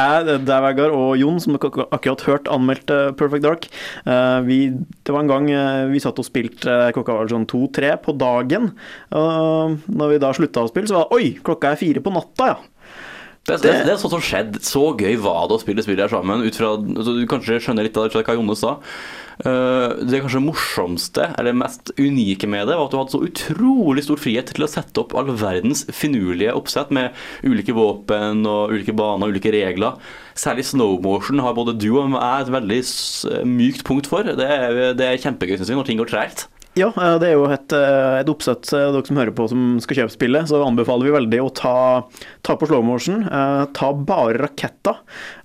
Jeg, 0.00 0.36
Dæv 0.44 0.66
Vegard 0.66 0.96
og 0.96 1.14
Jon, 1.20 1.40
som 1.40 1.56
dere 1.56 1.86
akkurat 1.88 2.26
hørt, 2.28 2.50
anmeldte 2.52 2.98
Perfect 3.16 3.46
Dark. 3.46 3.68
Vi, 4.44 4.58
det 4.76 5.14
var 5.14 5.24
en 5.24 5.30
gang 5.30 5.48
vi 5.92 6.00
satt 6.02 6.20
og 6.20 6.26
spilte 6.26 6.76
klokka 6.96 7.16
var 7.16 7.30
sånn 7.30 7.48
to-tre 7.50 7.94
på 8.02 8.14
dagen. 8.20 8.72
Når 9.12 10.12
vi 10.12 10.20
da 10.22 10.32
slutta 10.36 10.64
å 10.64 10.72
spille, 10.72 10.90
så 10.90 10.98
var 10.98 11.08
det 11.08 11.20
Oi, 11.20 11.32
klokka 11.46 11.72
er 11.72 11.80
fire 11.80 12.04
på 12.04 12.12
natta, 12.14 12.52
ja. 12.54 12.58
Det, 13.48 13.56
det, 13.64 13.72
det 13.86 13.94
er 13.94 13.98
sånt 13.98 14.12
som 14.14 14.22
skjedde. 14.22 14.60
Så 14.62 14.82
gøy 15.00 15.16
var 15.22 15.48
det 15.48 15.56
å 15.56 15.62
spille 15.62 15.82
spillet 15.82 16.04
her 16.04 16.12
sammen. 16.12 16.44
Ut 16.44 16.58
fra, 16.60 16.74
altså, 16.76 17.16
du 17.16 17.24
kanskje 17.30 17.58
skjønner 17.64 17.86
litt 17.86 17.96
av 17.98 18.06
det 18.06 18.22
hva 18.26 18.36
Jonne 18.36 18.56
sa. 18.58 18.76
Eh, 19.40 19.94
det 20.04 20.20
kanskje 20.20 20.42
morsomste, 20.44 21.30
eller 21.40 21.56
mest 21.56 21.94
unike 21.96 22.48
med 22.50 22.68
det, 22.68 22.76
var 22.76 22.84
at 22.84 22.92
du 22.92 22.98
hadde 23.00 23.14
så 23.14 23.22
utrolig 23.24 24.04
stor 24.04 24.20
frihet 24.20 24.52
til 24.52 24.66
å 24.66 24.70
sette 24.70 25.00
opp 25.00 25.16
all 25.16 25.32
verdens 25.40 25.86
finurlige 25.96 26.52
oppsett 26.56 26.92
med 26.92 27.16
ulike 27.46 27.74
våpen 27.76 28.44
og 28.44 28.74
ulike 28.76 28.94
baner 28.96 29.30
og 29.30 29.34
ulike 29.34 29.54
regler. 29.56 29.96
Særlig 30.36 30.68
slow 30.68 31.00
motion 31.04 31.40
har 31.40 31.56
både 31.56 31.78
du 31.80 31.88
og 31.94 32.12
jeg 32.12 32.44
et 32.44 32.54
veldig 32.54 32.80
mykt 33.48 33.86
punkt 33.88 34.10
for. 34.10 34.28
Det 34.28 34.46
er, 34.46 34.80
det 34.98 35.08
er 35.08 35.22
kjempegøy 35.24 35.56
synes 35.56 35.72
jeg, 35.72 35.80
når 35.80 35.88
ting 35.88 36.02
går 36.02 36.12
tregt. 36.12 36.48
Ja, 36.78 36.86
eh, 36.94 37.16
det 37.18 37.26
er 37.28 37.32
jo 37.34 37.48
et, 37.50 37.72
eh, 37.74 38.20
et 38.20 38.28
oppsett 38.30 38.68
eh, 38.76 38.92
dere 38.94 39.02
som 39.08 39.16
hører 39.18 39.34
på 39.34 39.48
som 39.50 39.62
skal 39.82 39.98
kjøpe 39.98 40.14
spillet, 40.14 40.46
så 40.46 40.60
anbefaler 40.62 41.08
vi 41.08 41.14
veldig 41.16 41.40
å 41.42 41.48
ta, 41.58 41.72
ta 42.46 42.54
på 42.60 42.68
slow 42.70 42.84
motion. 42.86 43.24
Eh, 43.26 43.64
ta 43.74 43.88
bare 43.92 44.38
raketter. 44.44 45.00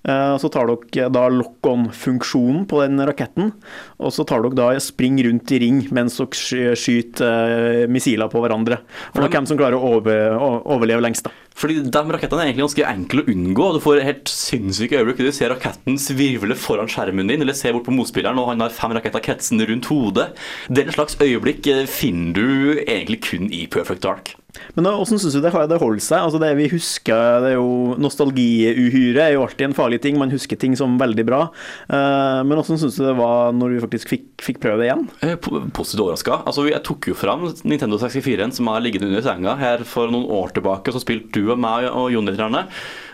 Eh, 0.06 0.36
så 0.38 0.52
tar 0.54 0.70
dere 0.70 1.10
da 1.10 1.24
lock-on-funksjonen 1.34 2.68
på 2.70 2.84
den 2.84 3.02
raketten, 3.10 3.50
og 3.98 4.14
så 4.14 4.26
tar 4.30 4.46
dere 4.46 4.60
da 4.60 4.70
spring 4.84 5.18
rundt 5.26 5.50
i 5.58 5.60
ring 5.66 5.82
mens 5.98 6.20
dere 6.22 6.76
skyter 6.78 7.82
eh, 7.82 7.88
missiler 7.90 8.30
på 8.30 8.46
hverandre. 8.46 8.78
For 9.10 9.24
det 9.26 9.32
er 9.32 9.38
hvem 9.40 9.50
som 9.50 9.58
klarer 9.60 9.82
å 9.82 9.96
over, 9.98 10.38
å- 10.38 10.62
overleve 10.78 11.02
lengst, 11.08 11.26
da. 11.26 11.34
Fordi 11.56 11.80
de 11.88 12.02
rakettene 12.12 12.44
er 12.44 12.50
egentlig 12.50 12.66
ganske 12.66 12.88
enkle 12.90 13.24
å 13.24 13.32
unngå. 13.32 13.68
Du 13.76 13.82
får 13.84 14.04
helt 14.04 14.32
sinnssyke 14.32 15.00
øyeblikk. 15.00 15.24
Du 15.24 15.36
ser 15.36 15.54
raketten 15.54 16.00
svirvle 16.02 16.58
foran 16.60 16.92
skjermen 16.92 17.32
din, 17.32 17.44
eller 17.46 17.56
ser 17.56 17.76
bort 17.78 17.88
på 17.88 17.96
motspilleren, 17.96 18.40
og 18.42 18.52
han 18.52 18.64
har 18.66 18.76
fem 18.76 18.96
raketter 18.98 19.24
kretsende 19.24 19.68
rundt 19.70 19.88
hodet. 19.92 20.32
Den 20.68 20.92
slags 20.96 21.16
øyeblikk 21.24 21.68
eh, 21.72 21.86
finner 21.88 22.36
du 22.36 22.82
egentlig 22.84 23.24
kun 23.30 23.48
i 23.56 23.66
Perfect 23.72 24.04
Dark. 24.04 24.36
Men 24.76 24.90
åssen 24.92 25.20
syns 25.22 25.36
du 25.36 25.42
det, 25.44 25.52
det 25.70 25.80
holder 25.82 26.04
seg? 26.04 26.20
Altså 26.22 26.42
det 26.42 26.52
vi 26.60 26.70
husker, 26.72 27.42
det 27.44 27.54
er 27.54 27.58
jo 27.58 27.96
Nostalgiuhyre 28.02 29.28
er 29.30 29.36
jo 29.36 29.46
alltid 29.46 29.70
en 29.70 29.78
farlig 29.78 30.02
ting. 30.04 30.20
Man 30.22 30.34
husker 30.34 30.60
ting 30.60 30.76
som 30.80 30.98
veldig 31.02 31.26
bra. 31.28 31.42
Eh, 31.90 32.42
men 32.46 32.56
hvordan 32.58 32.82
syns 32.82 33.00
du 33.00 33.06
det 33.06 33.16
var 33.20 33.56
når 33.56 33.76
du 33.76 33.84
faktisk 33.86 34.14
fikk, 34.14 34.28
fikk 34.44 34.62
prøve 34.64 34.84
det 34.84 34.90
igjen? 34.90 35.08
Eh, 35.26 35.36
Positivt 35.76 36.04
overraska. 36.06 36.42
Altså, 36.48 36.68
jeg 36.70 36.84
tok 36.88 37.10
jo 37.12 37.18
fram 37.18 37.48
Nintendo 37.68 38.00
64-en 38.02 38.54
som 38.56 38.72
har 38.72 38.84
ligget 38.84 39.06
under 39.08 39.24
senga 39.26 39.58
her 39.60 39.84
for 39.88 40.12
noen 40.14 40.28
år 40.32 40.56
tilbake, 40.56 40.94
så 40.94 41.02
spilte 41.04 41.34
du 41.36 41.52
og 41.54 41.60
meg 41.62 41.90
og 41.92 42.12
Jon 42.14 42.30
litt. 42.30 42.42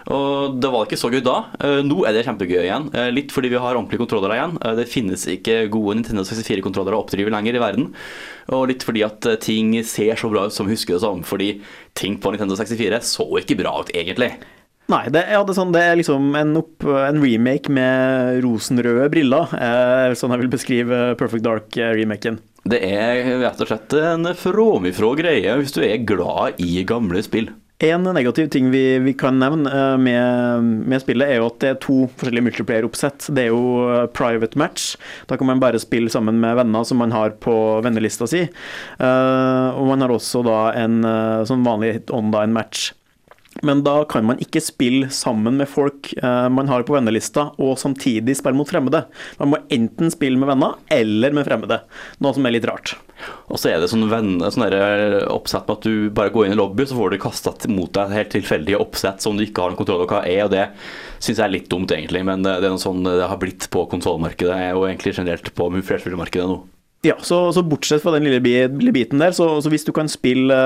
Og 0.09 0.55
det 0.61 0.71
var 0.73 0.87
ikke 0.87 0.97
så 0.99 1.11
gøy 1.13 1.21
da. 1.25 1.35
Eh, 1.61 1.81
Nå 1.85 1.99
er 2.07 2.15
det 2.15 2.23
kjempegøy 2.25 2.63
igjen. 2.63 2.87
Eh, 2.95 3.11
Litt 3.13 3.33
fordi 3.35 3.51
vi 3.53 3.59
har 3.61 3.75
ordentlige 3.77 4.01
kontrollere 4.01 4.37
igjen. 4.39 4.55
Eh, 4.63 4.75
Det 4.79 4.87
finnes 4.89 5.25
ikke 5.29 5.69
gode 5.69 5.99
Nintendo 5.99 6.23
64-kontrollere 6.25 6.97
å 6.97 7.03
oppdrive 7.03 7.33
lenger 7.33 7.59
i 7.59 7.61
verden. 7.61 7.91
Og 8.51 8.67
litt 8.71 8.83
fordi 8.83 9.03
at 9.05 9.27
ting 9.45 9.75
ser 9.85 10.17
så 10.17 10.31
bra 10.31 10.47
ut 10.47 10.55
som 10.55 10.65
vi 10.67 10.73
husker 10.73 10.97
det 10.97 11.03
som. 11.05 11.21
Fordi 11.23 11.61
ting 11.93 12.17
på 12.17 12.33
Nintendo 12.33 12.57
64 12.57 13.01
så 13.05 13.27
ikke 13.39 13.59
bra 13.61 13.77
ut, 13.83 13.93
egentlig. 13.93 14.33
Nei, 14.91 15.05
det, 15.13 15.21
ja, 15.31 15.39
det, 15.45 15.53
er 15.53 15.55
sånn, 15.55 15.71
det 15.71 15.81
er 15.87 15.95
liksom 15.95 16.33
en, 16.35 16.55
opp, 16.59 16.83
en 16.83 17.21
remake 17.21 17.71
med 17.71 18.41
rosenrøde 18.43 19.07
briller. 19.13 19.53
Eh, 19.55 20.15
sånn 20.19 20.33
jeg 20.33 20.41
vil 20.43 20.51
beskrive 20.51 21.01
Perfect 21.21 21.45
Dark-remaken. 21.45 22.41
Det 22.67 22.81
er 22.85 23.23
rett 23.41 23.61
og 23.63 23.69
slett 23.69 23.93
en 23.97 24.27
fråmifrå 24.37 25.15
greie 25.17 25.55
hvis 25.61 25.73
du 25.73 25.79
er 25.85 26.03
glad 26.05 26.59
i 26.61 26.83
gamle 26.85 27.23
spill. 27.25 27.47
En 27.81 28.03
negativ 28.03 28.49
ting 28.53 28.67
vi, 28.69 28.99
vi 29.01 29.13
kan 29.17 29.39
nevne 29.41 29.69
eh, 29.73 29.95
med, 29.97 30.67
med 30.85 31.01
spillet, 31.01 31.31
er 31.31 31.39
jo 31.39 31.47
at 31.49 31.57
det 31.63 31.69
er 31.71 31.79
to 31.81 31.95
forskjellige 32.13 32.45
multiplayer-oppsett. 32.45 33.31
Det 33.33 33.47
er 33.47 33.49
jo 33.49 33.87
eh, 33.89 34.05
private 34.13 34.59
match. 34.61 34.91
Da 35.25 35.39
kan 35.39 35.49
man 35.49 35.63
bare 35.63 35.81
spille 35.81 36.11
sammen 36.13 36.37
med 36.43 36.59
venner 36.61 36.85
som 36.85 37.01
man 37.01 37.15
har 37.15 37.33
på 37.41 37.55
vennelista 37.81 38.29
si. 38.29 38.43
Eh, 38.45 39.69
og 39.73 39.89
man 39.89 40.05
har 40.05 40.13
også 40.13 40.43
da 40.45 40.59
en 40.77 41.01
eh, 41.01 41.41
sånn 41.49 41.65
vanlig 41.65 42.03
online 42.13 42.53
match. 42.53 42.91
Men 43.67 43.84
da 43.86 44.02
kan 44.10 44.26
man 44.26 44.41
ikke 44.41 44.62
spille 44.63 45.12
sammen 45.13 45.60
med 45.60 45.69
folk 45.69 46.12
eh, 46.17 46.47
man 46.50 46.69
har 46.71 46.86
på 46.88 46.95
vennelista, 46.95 47.50
og 47.62 47.78
samtidig 47.82 48.36
spille 48.39 48.58
mot 48.58 48.69
fremmede. 48.69 49.04
Man 49.39 49.54
må 49.54 49.62
enten 49.74 50.12
spille 50.13 50.39
med 50.41 50.50
venner 50.50 50.80
eller 50.93 51.36
med 51.38 51.47
fremmede, 51.47 51.82
noe 52.24 52.38
som 52.38 52.47
er 52.47 52.56
litt 52.58 52.67
rart. 52.69 52.95
Og 53.54 53.60
så 53.62 53.69
er 53.69 53.82
det 53.82 53.91
sånn, 53.91 54.08
venner, 54.10 54.50
sånn 54.54 54.65
oppsett 55.30 55.67
med 55.67 55.78
at 55.78 55.86
du 55.86 56.10
bare 56.10 56.34
går 56.34 56.47
inn 56.47 56.56
i 56.56 56.60
lobby, 56.60 56.88
så 56.89 56.97
får 56.97 57.13
du 57.13 57.21
kasta 57.21 57.54
mot 57.69 57.91
deg 57.93 58.15
helt 58.15 58.34
tilfeldige 58.34 58.82
oppsett 58.82 59.21
som 59.21 59.38
du 59.38 59.45
ikke 59.45 59.62
har 59.62 59.74
noen 59.74 59.82
kontroll 59.84 60.02
over 60.02 60.15
hva 60.15 60.26
er, 60.26 60.45
og 60.47 60.54
det 60.56 60.67
syns 61.19 61.38
jeg 61.38 61.45
er 61.45 61.56
litt 61.60 61.69
dumt, 61.71 61.93
egentlig. 61.93 62.26
Men 62.26 62.45
det 62.45 62.58
er 62.58 62.69
noe 62.69 62.82
sånn 62.82 63.06
det 63.06 63.30
har 63.30 63.41
blitt 63.41 63.69
på 63.74 63.86
konsollmarkedet, 63.91 64.71
og 64.74 64.88
egentlig 64.89 65.17
generelt 65.19 65.54
på 65.54 65.69
flerspillermarkedet 65.78 66.50
nå. 66.50 66.62
Ja, 67.02 67.15
så, 67.26 67.47
så 67.54 67.63
bortsett 67.65 68.04
fra 68.04 68.13
den 68.13 68.28
lille, 68.30 68.41
biten 68.93 69.21
der, 69.21 69.34
så, 69.34 69.56
så 69.62 69.69
hvis 69.74 69.86
du 69.88 69.89
kan 69.95 70.10
spille, 70.12 70.58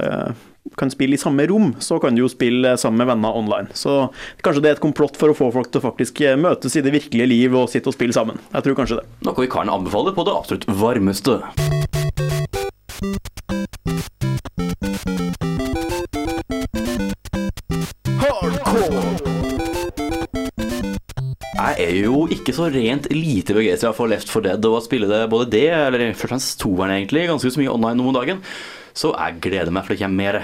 eh, 0.00 0.44
kan 0.76 0.90
spille 0.90 1.14
i 1.14 1.20
samme 1.20 1.46
rom, 1.46 1.74
så 1.78 1.98
kan 2.00 2.16
du 2.16 2.22
jo 2.24 2.30
spille 2.32 2.74
sammen 2.80 3.02
med 3.02 3.10
venner 3.12 3.36
online. 3.36 3.68
Så 3.76 4.08
kanskje 4.44 4.64
det 4.64 4.70
er 4.70 4.78
et 4.78 4.84
komplott 4.84 5.18
for 5.20 5.30
å 5.30 5.36
få 5.36 5.50
folk 5.54 5.70
til 5.70 5.82
å 5.82 5.86
faktisk 5.90 6.22
eh, 6.24 6.38
møtes 6.40 6.76
i 6.78 6.84
det 6.84 6.94
virkelige 6.94 7.28
liv 7.30 7.56
og 7.58 7.68
sitte 7.72 7.92
og 7.92 7.96
spille 7.96 8.16
sammen. 8.16 8.40
Jeg 8.54 8.66
tror 8.66 8.78
kanskje 8.80 9.00
det. 9.02 9.08
Noe 9.28 9.44
vi 9.44 9.50
kan 9.52 9.70
anbefale 9.70 10.14
på 10.16 10.24
det 10.26 10.34
absolutt 10.34 10.68
varmeste. 10.68 11.42
Jeg 21.64 21.80
er 21.80 21.96
jo 22.04 22.24
ikke 22.32 22.52
så 22.54 22.68
rent 22.72 23.06
lite 23.12 23.54
begeistra 23.56 23.92
for 23.96 24.10
Left 24.10 24.30
4 24.30 24.46
Dead 24.46 24.66
og 24.68 24.78
å 24.78 24.84
spille 24.84 25.08
det 25.10 25.24
både 25.32 25.50
det, 25.52 25.68
eller 25.74 26.06
først 26.12 26.24
og 26.24 26.32
fremst 26.32 26.56
toeren 26.62 26.94
egentlig, 26.96 27.28
ganske 27.30 27.52
så 27.52 27.60
mye 27.60 27.72
online 27.72 28.00
noen 28.00 28.16
dagen. 28.16 28.42
Så 28.94 29.10
jeg 29.14 29.40
gleder 29.42 29.74
meg 29.74 29.86
for 29.86 29.94
det 29.94 30.02
kommer 30.04 30.22
mer. 30.22 30.40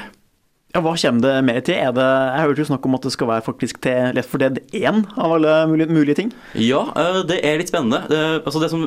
Ja, 0.70 0.82
Hva 0.84 0.92
kommer 0.94 1.24
det 1.24 1.32
mer 1.46 1.62
til? 1.66 1.78
Er 1.78 1.94
det, 1.94 2.06
jeg 2.06 2.46
hørte 2.46 2.62
jo 2.62 2.68
snakk 2.68 2.84
om 2.86 2.94
at 2.94 3.06
det 3.06 3.14
skal 3.14 3.30
være 3.30 3.46
faktisk 3.46 3.80
til 3.82 4.12
Left 4.14 4.30
4 4.30 4.42
Dead 4.44 4.60
1 4.78 5.00
av 5.16 5.34
alle 5.38 5.54
mulige, 5.70 5.90
mulige 5.90 6.18
ting. 6.20 6.30
Ja, 6.54 6.84
eh, 6.94 7.22
det 7.26 7.40
er 7.46 7.58
litt 7.58 7.72
spennende. 7.72 8.04
Det, 8.10 8.20
altså 8.44 8.62
det 8.62 8.70
som 8.70 8.86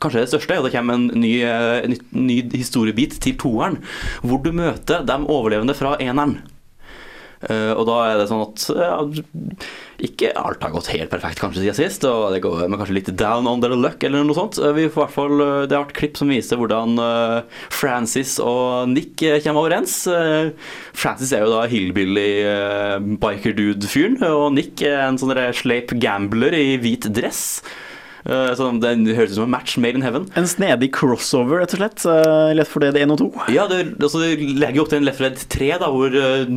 kanskje 0.00 0.22
er 0.22 0.24
det 0.24 0.32
største, 0.32 0.54
er 0.54 0.62
at 0.62 0.68
det 0.68 0.72
kommer 0.76 0.96
en 0.96 1.10
ny, 1.20 1.34
eh, 1.44 1.88
ny, 1.92 1.98
ny 2.16 2.38
historiebit 2.56 3.18
til 3.20 3.36
toeren, 3.40 3.76
hvor 4.24 4.40
du 4.44 4.52
møter 4.56 5.04
de 5.04 5.18
overlevende 5.26 5.76
fra 5.76 5.96
eneren. 6.00 6.38
Eh, 7.48 7.70
og 7.72 7.86
da 7.88 7.94
er 8.10 8.18
det 8.20 8.26
sånn 8.28 8.42
at 8.44 8.64
ja, 8.76 8.96
ikke 10.04 10.32
alt 10.36 10.60
har 10.64 10.72
gått 10.74 10.90
helt 10.92 11.08
perfekt 11.12 11.40
kanskje 11.40 11.62
siden 11.62 11.78
sist, 11.78 12.04
og 12.04 12.34
det 12.34 12.42
går 12.44 12.66
med 12.68 12.80
kanskje 12.80 12.96
litt 12.98 13.10
down 13.16 13.48
on 13.48 13.62
their 13.64 13.72
luck 13.76 14.04
eller 14.04 14.26
noe 14.28 14.36
sånt. 14.36 14.58
Eh, 14.60 14.74
Vi 14.76 14.88
får 14.92 15.06
hvert 15.06 15.14
fall, 15.16 15.40
eh, 15.40 15.64
det 15.70 15.76
har 15.76 15.86
vært 15.86 15.96
klipp 15.96 16.20
som 16.20 16.28
viser 16.32 16.60
hvordan 16.60 16.98
Francis 17.72 18.36
og 18.44 18.90
Nick 18.92 19.16
kommer 19.44 19.62
overens. 19.64 19.94
Francis 20.92 21.32
er 21.32 21.44
jo 21.46 21.52
da 21.54 21.64
hillbilly 21.70 22.28
biker 23.20 23.56
dude-fyren, 23.56 24.20
og 24.28 24.52
Nick 24.56 24.82
er 24.84 25.06
en 25.06 25.20
sånn 25.20 25.32
sleip 25.56 25.94
gambler 26.02 26.52
i 26.56 26.76
hvit 26.82 27.08
dress. 27.14 27.62
Eh, 28.26 28.52
Så 28.54 28.68
den 28.80 29.06
høres 29.06 29.32
ut 29.32 29.38
som 29.38 29.44
en 29.48 29.54
match 29.56 29.76
made 29.78 29.96
in 29.96 30.02
heaven. 30.04 30.28
En 30.36 30.46
snedig 30.50 30.92
crossover, 30.92 31.60
rett 31.62 31.74
og 31.74 31.80
slett. 31.80 32.04
eh, 32.06 32.54
Lett 32.54 32.68
for 32.68 32.80
det, 32.84 32.92
det 32.94 33.02
1 33.06 33.10
og 33.16 33.18
2. 33.22 33.30
Ja, 33.54 33.66
det, 33.70 33.96
altså, 34.00 34.20
det 34.20 34.38
legger 34.60 34.82
opp 34.84 34.88
til 34.92 34.98
en 35.00 35.04
Left 35.08 35.18
for 35.22 35.28
Dead 35.28 35.44
3, 35.48 35.70
da, 35.80 35.88
hvor, 35.90 36.14
eh, 36.14 36.56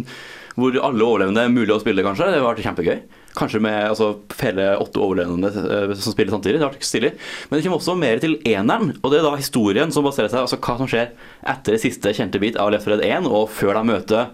hvor 0.56 0.76
alle 0.84 1.04
overlevende 1.08 1.44
er 1.46 1.50
mulig 1.54 1.74
å 1.74 1.82
spille, 1.82 2.04
kanskje. 2.06 2.32
Det 2.32 2.42
har 2.42 2.50
vært 2.56 2.66
kjempegøy. 2.68 3.00
Kanskje 3.34 3.60
med 3.66 3.74
altså, 3.90 4.12
hele 4.44 4.68
åtte 4.78 5.02
overlevende 5.02 5.50
som 5.98 6.14
spiller 6.14 6.30
samtidig. 6.36 6.60
Det 6.60 6.68
har 6.68 6.74
vært 6.76 6.86
stilig. 6.86 7.14
Men 7.50 7.58
det 7.58 7.64
kommer 7.66 7.80
også 7.82 7.96
mer 7.98 8.20
til 8.22 8.36
eneren, 8.46 8.92
og 9.02 9.10
det 9.10 9.20
er 9.20 9.24
da 9.26 9.32
historien 9.40 9.90
som 9.92 10.04
baserer 10.06 10.30
seg 10.30 10.44
altså 10.44 10.60
hva 10.62 10.76
som 10.78 10.86
skjer 10.92 11.16
etter 11.42 11.74
det 11.74 11.82
siste 11.82 12.14
kjente 12.14 12.38
bit 12.44 12.60
av 12.62 12.70
Left 12.76 12.86
for 12.86 12.94
Dead 12.94 13.02
1, 13.24 13.26
og 13.26 13.50
før 13.50 13.74
de 13.80 13.84
møter 13.90 14.28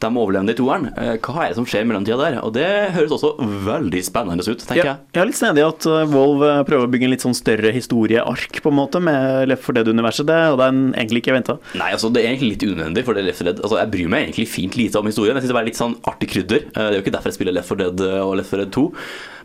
de 0.00 0.08
overlevende 0.16 0.54
i 0.54 0.58
toeren. 0.58 0.86
Eh, 0.96 1.16
Hva 1.20 1.44
er 1.44 1.48
det 1.52 1.56
som 1.58 1.66
skjer 1.68 1.84
i 1.84 1.88
mellomtida 1.90 2.16
der? 2.20 2.38
Og 2.44 2.54
det 2.56 2.66
høres 2.96 3.12
også 3.16 3.34
veldig 3.66 4.00
spennende 4.06 4.44
ut, 4.46 4.62
tenker 4.64 4.80
Ja, 4.80 4.94
jeg. 4.94 4.98
jeg 5.14 5.22
er 5.22 5.28
litt 5.30 5.38
snedig 5.40 5.64
at 5.66 5.86
uh, 5.90 6.04
Volv 6.08 6.42
uh, 6.46 6.62
prøver 6.68 6.86
å 6.88 6.90
bygge 6.92 7.08
en 7.08 7.12
litt 7.14 7.24
sånn 7.24 7.36
større 7.36 7.72
historieark 7.76 8.60
på 8.64 8.72
en 8.72 8.78
måte 8.80 9.00
med 9.04 9.48
Left 9.50 9.66
4 9.66 9.80
Dead-universet, 9.80 10.26
det, 10.30 10.38
det 10.60 10.66
er 10.66 10.78
egentlig 11.04 11.22
ikke 11.24 11.36
venta. 11.36 11.58
Nei, 11.76 11.90
altså 11.96 12.10
Det 12.12 12.22
er 12.24 12.30
egentlig 12.32 12.52
litt 12.54 12.64
unødvendig, 12.70 13.04
for 13.04 13.14
det 13.18 13.26
Left 13.28 13.42
4 13.42 13.50
Dead 13.52 13.60
Altså, 13.64 13.78
Jeg 13.82 13.92
bryr 13.92 14.08
meg 14.16 14.24
egentlig 14.28 14.48
fint 14.48 14.76
lite 14.80 14.98
om 15.02 15.06
historien. 15.10 15.36
Jeg 15.36 15.44
synes 15.46 15.54
det 15.56 15.60
er 15.62 15.68
litt 15.70 15.80
sånn 15.82 15.96
artig 16.08 16.30
krydder. 16.32 16.64
Eh, 16.70 16.72
Det 16.80 16.88
er 16.90 16.98
jo 16.98 17.04
ikke 17.04 17.14
derfor 17.18 17.30
jeg 17.32 17.38
spiller 17.40 17.56
Left 17.58 17.68
4 17.74 17.82
Dead 17.84 18.00
eh, 18.08 18.18
og 18.24 18.34
Left 18.40 18.50
4 18.54 18.64
Dead 18.64 18.72
2. 18.78 18.86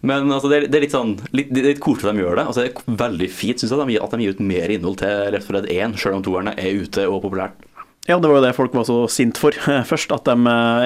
Men 0.06 0.32
altså, 0.32 0.50
det 0.52 0.58
er, 0.58 0.66
det 0.70 0.78
er 0.80 0.84
litt 0.86 0.94
sånn 0.96 1.14
litt, 1.34 1.50
det 1.52 1.62
er 1.64 1.70
litt 1.74 1.84
koselig 1.84 2.12
at 2.12 2.16
de 2.18 2.22
gjør 2.26 2.40
det. 2.40 2.48
Altså, 2.48 2.64
Det 2.66 2.72
er 2.72 2.98
veldig 3.06 3.30
fint 3.34 3.60
synes 3.64 3.72
jeg, 3.72 3.80
at 3.80 3.88
de 3.88 3.96
gir- 3.96 4.04
at 4.06 4.12
de 4.16 4.24
gir 4.26 4.36
ut 4.36 4.44
mer 4.54 4.74
innhold 4.76 5.00
til 5.02 5.32
Left 5.36 5.48
4 5.52 5.62
Dead 5.66 5.72
1, 5.92 5.96
selv 6.04 6.20
om 6.20 6.26
toerne 6.28 6.54
er 6.62 6.82
ute 6.86 7.08
og 7.10 7.24
populært. 7.26 7.58
Ja, 8.06 8.20
det 8.22 8.30
var 8.30 8.38
jo 8.38 8.46
det 8.46 8.54
folk 8.54 8.76
var 8.78 8.86
så 8.86 9.00
sint 9.10 9.40
for 9.42 9.56
først, 9.92 10.14
at 10.14 10.28
de 10.30 10.36
uh, 10.46 10.86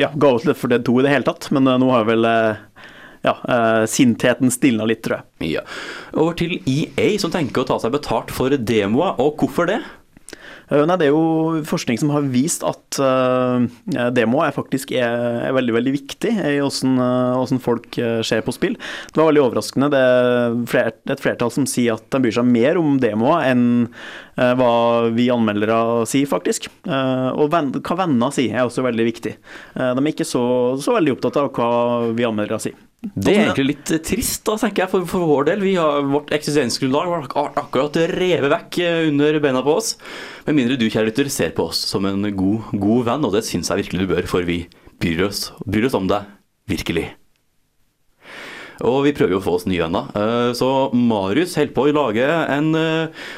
ja, 0.00 0.10
ga 0.12 0.34
ut 0.36 0.48
4 0.48 0.72
Dead 0.74 0.84
2 0.84 0.98
i 1.00 1.06
det 1.06 1.14
hele 1.14 1.28
tatt. 1.28 1.48
Men 1.56 1.70
uh, 1.70 1.78
nå 1.80 1.88
har 1.94 2.08
vel 2.08 2.28
ja, 3.24 3.34
sintheten 3.90 4.52
stilna 4.54 4.86
litt, 4.86 5.00
tror 5.04 5.18
jeg. 5.18 5.54
Ja. 5.56 5.62
Over 6.14 6.36
til 6.38 6.58
EA, 6.60 7.08
som 7.20 7.32
tenker 7.34 7.64
å 7.64 7.70
ta 7.72 7.80
seg 7.82 7.96
betalt 7.96 8.30
for 8.32 8.52
demoer. 8.52 9.16
Og 9.18 9.40
hvorfor 9.42 9.68
det? 9.68 9.80
Uh, 10.68 10.84
Nei, 10.88 10.96
Det 11.00 11.08
er 11.08 11.14
jo 11.14 11.62
forskning 11.68 12.00
som 12.00 12.12
har 12.12 12.26
vist 12.32 12.64
at 12.66 12.98
uh, 13.00 13.64
demo 14.14 14.42
er 14.44 14.54
faktisk 14.54 14.92
er, 14.96 15.44
er 15.48 15.56
veldig 15.56 15.74
veldig 15.78 15.94
viktig 15.94 16.32
i 16.34 16.58
hvordan, 16.60 16.98
uh, 17.00 17.36
hvordan 17.38 17.62
folk 17.64 17.98
uh, 18.00 18.20
ser 18.26 18.44
på 18.44 18.54
spill. 18.56 18.76
Det 19.08 19.20
var 19.20 19.30
veldig 19.30 19.44
overraskende. 19.46 19.90
Det 19.94 20.02
er, 20.04 20.58
flert, 20.70 21.00
er 21.06 21.16
et 21.16 21.24
flertall 21.24 21.52
som 21.54 21.68
sier 21.68 21.96
at 21.96 22.08
de 22.12 22.22
bryr 22.24 22.36
seg 22.36 22.48
mer 22.48 22.80
om 22.80 22.98
demoer 23.02 23.46
enn 23.48 23.64
uh, 23.88 24.52
hva 24.58 24.72
vi 25.14 25.30
anmeldere 25.32 26.06
sier, 26.08 26.28
faktisk. 26.28 26.68
Og 26.88 27.48
ven, 27.52 27.72
hva 27.84 27.96
venner 27.98 28.34
sier 28.34 28.56
er 28.56 28.68
også 28.68 28.84
veldig 28.86 29.06
viktig. 29.08 29.34
De 29.74 29.88
er 29.88 30.10
ikke 30.12 30.26
så, 30.28 30.42
så 30.82 30.94
veldig 30.96 31.16
opptatt 31.16 31.40
av 31.40 31.50
hva 31.56 31.70
vi 32.16 32.26
anmeldere 32.28 32.60
sier. 32.62 32.87
Det 32.98 33.30
er 33.30 33.44
egentlig 33.44 33.66
litt 33.68 33.90
eh, 33.94 34.00
trist, 34.02 34.42
da, 34.48 34.56
tenker 34.58 34.82
jeg, 34.82 34.90
for, 34.90 35.04
for 35.06 35.26
vår 35.28 35.44
del. 35.52 35.60
Vi 35.62 35.76
har, 35.78 36.02
vårt 36.10 36.32
eksistensgrunnlag 36.34 37.06
var 37.12 37.28
ak 37.28 37.60
akkurat 37.62 37.98
revet 38.10 38.50
vekk 38.50 38.78
eh, 38.82 39.06
under 39.12 39.38
beina 39.44 39.62
på 39.62 39.76
oss. 39.78 39.92
Med 40.48 40.58
mindre 40.58 40.78
du, 40.80 40.88
kjære 40.90 41.12
lytter, 41.12 41.30
ser 41.30 41.54
på 41.54 41.68
oss 41.70 41.84
som 41.86 42.08
en 42.10 42.26
god, 42.34 42.72
god 42.74 43.06
venn, 43.06 43.28
og 43.28 43.36
det 43.36 43.44
syns 43.46 43.70
jeg 43.70 43.84
virkelig 43.84 44.02
du 44.02 44.12
bør, 44.16 44.26
for 44.30 44.48
vi 44.48 44.64
bryr 44.98 45.28
oss, 45.28 45.52
bryr 45.62 45.86
oss 45.86 45.94
om 45.94 46.10
deg. 46.10 46.26
Virkelig. 46.68 47.06
Og 48.82 49.00
vi 49.06 49.14
prøver 49.14 49.36
jo 49.36 49.38
å 49.40 49.46
få 49.46 49.54
oss 49.60 49.70
nye 49.70 49.82
venner. 49.86 50.10
Eh, 50.18 50.50
Så 50.58 50.90
Marius 50.90 51.54
holder 51.58 51.74
på 51.78 51.86
å 51.86 51.94
lage 51.94 52.26
en 52.26 52.74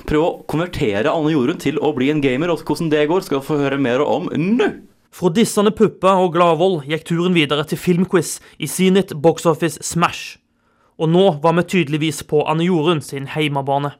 Prøve 0.08 0.24
å 0.24 0.38
konvertere 0.48 1.12
Anne 1.12 1.36
Jorunn 1.36 1.60
til 1.60 1.76
å 1.84 1.92
bli 1.96 2.08
en 2.14 2.24
gamer, 2.24 2.48
og 2.48 2.64
hvordan 2.64 2.88
det 2.92 3.10
går, 3.12 3.28
skal 3.28 3.44
du 3.44 3.50
få 3.52 3.60
høre 3.60 3.80
mer 3.80 4.00
om 4.08 4.32
nå. 4.32 4.72
Fra 5.10 5.28
dissende 5.34 5.72
pupper 5.74 6.22
og 6.22 6.36
Gladvold 6.36 6.84
gikk 6.86 7.02
turen 7.08 7.34
videre 7.34 7.64
til 7.66 7.80
filmquiz 7.82 8.36
i 8.62 8.68
Zenit 8.70 9.10
Box 9.22 9.42
Office 9.46 9.82
Smash. 9.82 10.38
Og 11.02 11.10
nå 11.10 11.24
var 11.42 11.56
vi 11.58 11.64
tydeligvis 11.66 12.22
på 12.30 12.44
Anne 12.46 12.68
Jorunn 12.68 13.02
sin 13.02 13.26
heimebane. 13.34 13.96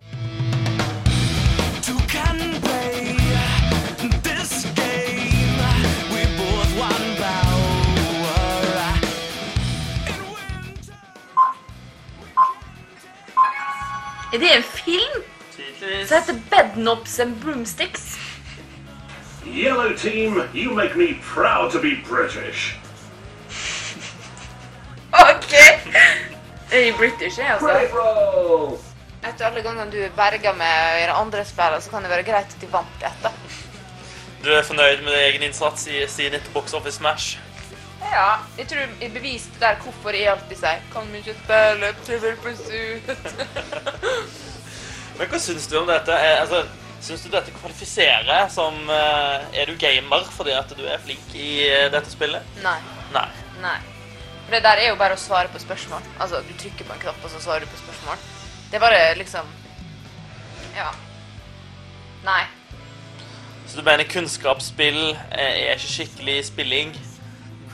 Er 14.31 14.39
det 14.39 14.51
en 14.55 14.63
film 14.63 15.23
som 16.07 16.15
heter 16.15 16.39
Bedknobs 16.53 17.19
and 17.19 17.35
Broomsticks? 17.43 18.20
Yellow 19.47 19.95
team, 19.95 20.43
you 20.55 20.75
make 20.75 20.97
me 20.97 21.15
proud 21.35 21.73
to 21.73 21.81
be 21.81 21.97
British. 22.09 22.77
OK! 25.13 25.53
Jeg 26.73 26.89
er 26.89 26.97
British, 26.97 27.39
jeg, 27.39 27.51
altså. 27.51 27.67
Credit 27.67 27.95
roll! 27.95 28.79
Etter 29.29 29.47
alle 29.47 29.63
gangene 29.63 29.91
du 29.93 29.99
berga 30.17 30.53
med 30.57 30.71
å 30.71 30.99
gjøre 31.01 31.19
andre 31.23 31.45
spillere, 31.45 31.81
så 31.85 31.93
kan 31.93 32.05
det 32.05 32.13
være 32.13 32.25
greit 32.25 32.55
at 32.55 32.61
de 32.63 32.69
vant 32.73 33.05
ett, 33.05 33.25
da. 33.25 33.33
Du 34.45 34.49
er 34.55 34.65
fornøyd 34.65 35.03
med 35.05 35.13
din 35.13 35.25
egen 35.27 35.43
innsats 35.51 35.87
i 35.93 36.07
Zenit 36.09 36.47
Box 36.55 36.73
Office 36.73 36.97
Smash? 36.97 37.37
Ja, 38.01 38.41
jeg 38.59 38.69
tror 38.69 38.87
jeg 39.01 39.13
beviste 39.13 39.61
der 39.61 39.77
hvorfor 39.85 40.17
jeg 40.17 40.31
alltid 40.33 40.57
sier 40.57 40.81
Kan 40.93 41.11
vi 41.13 41.21
ikke 41.21 41.35
spille 41.43 41.91
Trivial 42.07 42.39
Pursuit? 42.41 43.11
Men 45.19 45.29
hva 45.29 45.41
syns 45.43 45.69
du 45.69 45.77
om 45.83 45.91
dette? 45.91 46.17
Altså, 46.17 46.63
syns 47.01 47.23
du 47.25 47.31
dette 47.33 47.53
kvalifiserer 47.57 48.49
som 48.53 48.77
eh, 48.93 49.47
Er 49.63 49.71
du 49.71 49.77
gamer 49.81 50.27
fordi 50.35 50.53
at 50.57 50.73
du 50.77 50.85
er 50.85 51.01
flink 51.03 51.35
i 51.35 51.65
eh, 51.69 51.89
dette 51.93 52.13
spillet? 52.13 52.47
Nei. 52.65 52.79
Nei. 53.15 53.27
Nei. 53.63 53.79
For 54.45 54.57
det 54.57 54.63
der 54.67 54.83
er 54.83 54.89
jo 54.91 54.99
bare 55.01 55.17
å 55.17 55.21
svare 55.21 55.51
på 55.53 55.61
spørsmål. 55.63 56.05
Altså, 56.19 56.41
du 56.47 56.55
trykker 56.59 56.87
på 56.87 56.95
en 56.97 57.03
knapp, 57.05 57.21
og 57.25 57.33
så 57.33 57.43
svarer 57.43 57.65
du 57.65 57.71
på 57.71 57.83
spørsmål. 57.85 58.19
Det 58.71 58.79
er 58.79 58.85
bare 58.87 59.03
liksom 59.19 59.53
Ja. 60.77 60.91
Nei. 62.25 62.43
Så 63.67 63.79
du 63.79 63.87
mener 63.87 64.09
kunnskapsspill 64.11 65.01
eh, 65.15 65.71
er 65.71 65.77
ikke 65.77 65.95
skikkelig 65.95 66.41
spilling? 66.51 66.97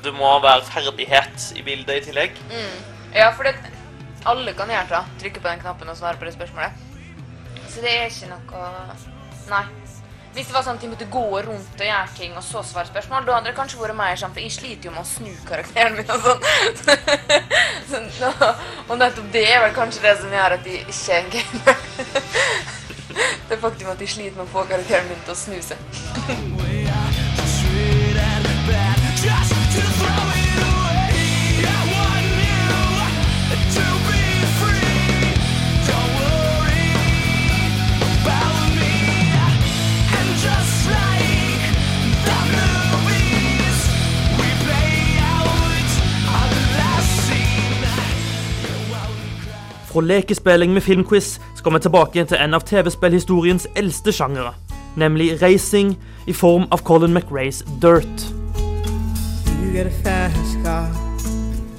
Det 0.05 0.13
må 0.15 0.29
være 0.45 0.67
ferdighet 0.69 1.51
i 1.57 1.65
bildet 1.67 2.03
i 2.03 2.05
tillegg? 2.11 2.37
Ja, 3.17 3.31
for 3.35 3.49
det, 3.49 3.57
alle 4.29 4.53
kan 4.55 4.71
gjøre 4.71 4.91
det. 4.93 5.03
Trykke 5.23 5.41
på 5.41 5.49
den 5.49 5.65
knappen 5.65 5.89
og 5.91 5.97
svare 5.99 6.21
på 6.21 6.29
det 6.29 6.37
spørsmålet. 6.37 6.85
Så 7.73 7.83
det 7.83 7.93
er 7.93 8.11
ikke 8.11 8.29
noe 8.31 8.61
Nei. 9.51 9.65
Hvis 10.37 10.51
det 10.51 10.53
var 10.53 10.65
sånn 10.67 10.77
at 10.77 10.83
de 10.85 10.89
måtte 10.93 11.07
gå 11.09 11.23
rundt 11.47 11.79
og 11.81 11.87
gjøre 11.87 12.13
ting 12.19 12.35
og 12.37 12.43
så 12.45 12.61
svare 12.61 12.91
spørsmål, 12.91 13.25
da 13.25 13.39
hadde 13.39 13.49
det 13.49 13.57
kanskje 13.57 13.79
vært 13.81 13.97
mer 13.97 14.19
sånn, 14.21 14.35
for 14.37 14.45
jeg 14.45 14.53
sliter 14.53 14.91
jo 14.91 14.93
med 14.93 15.01
å 15.01 15.09
snu 15.09 15.33
karakteren 15.49 15.97
min 15.97 16.13
og 16.13 16.21
sånn. 16.27 16.41
så, 17.89 18.03
da, 18.21 18.51
og 18.85 19.01
nettopp 19.01 19.33
det 19.33 19.47
er 19.49 19.65
vel 19.65 19.73
kanskje 19.79 20.05
det 20.05 20.15
som 20.21 20.37
gjør 20.37 20.59
at 20.59 20.63
de 20.69 20.75
ikke 20.83 21.09
er 21.09 21.21
en 21.23 21.33
gamer. 21.39 21.77
det 23.49 23.57
er 23.57 23.63
faktum 23.65 23.93
at 23.95 24.03
de 24.05 24.13
sliter 24.13 24.37
med 24.37 24.45
å 24.45 24.53
få 24.53 24.69
karakteren 24.69 25.09
min 25.09 25.25
til 25.25 25.33
å 25.33 25.41
snu 25.41 25.57
seg. 25.65 25.81
Fra 49.97 50.03
lekespilling 50.05 50.75
med 50.75 50.83
filmquiz 50.83 51.41
skal 51.57 51.73
vi 51.73 51.79
tilbake 51.81 52.25
til 52.29 52.37
en 52.37 52.55
av 52.55 52.67
TV-spillhistoriens 52.69 53.65
eldste 53.81 54.13
sjangere, 54.13 54.51
nemlig 55.01 55.39
racing 55.41 55.95
i 56.29 56.35
form 56.37 56.67
av 56.69 56.83
Colin 56.85 57.15
McRaes 57.17 57.63
Dirt. 57.81 58.27
You 59.63 59.73
get 59.73 59.89
a 59.89 59.95
fast 60.05 60.61
car. 60.61 60.93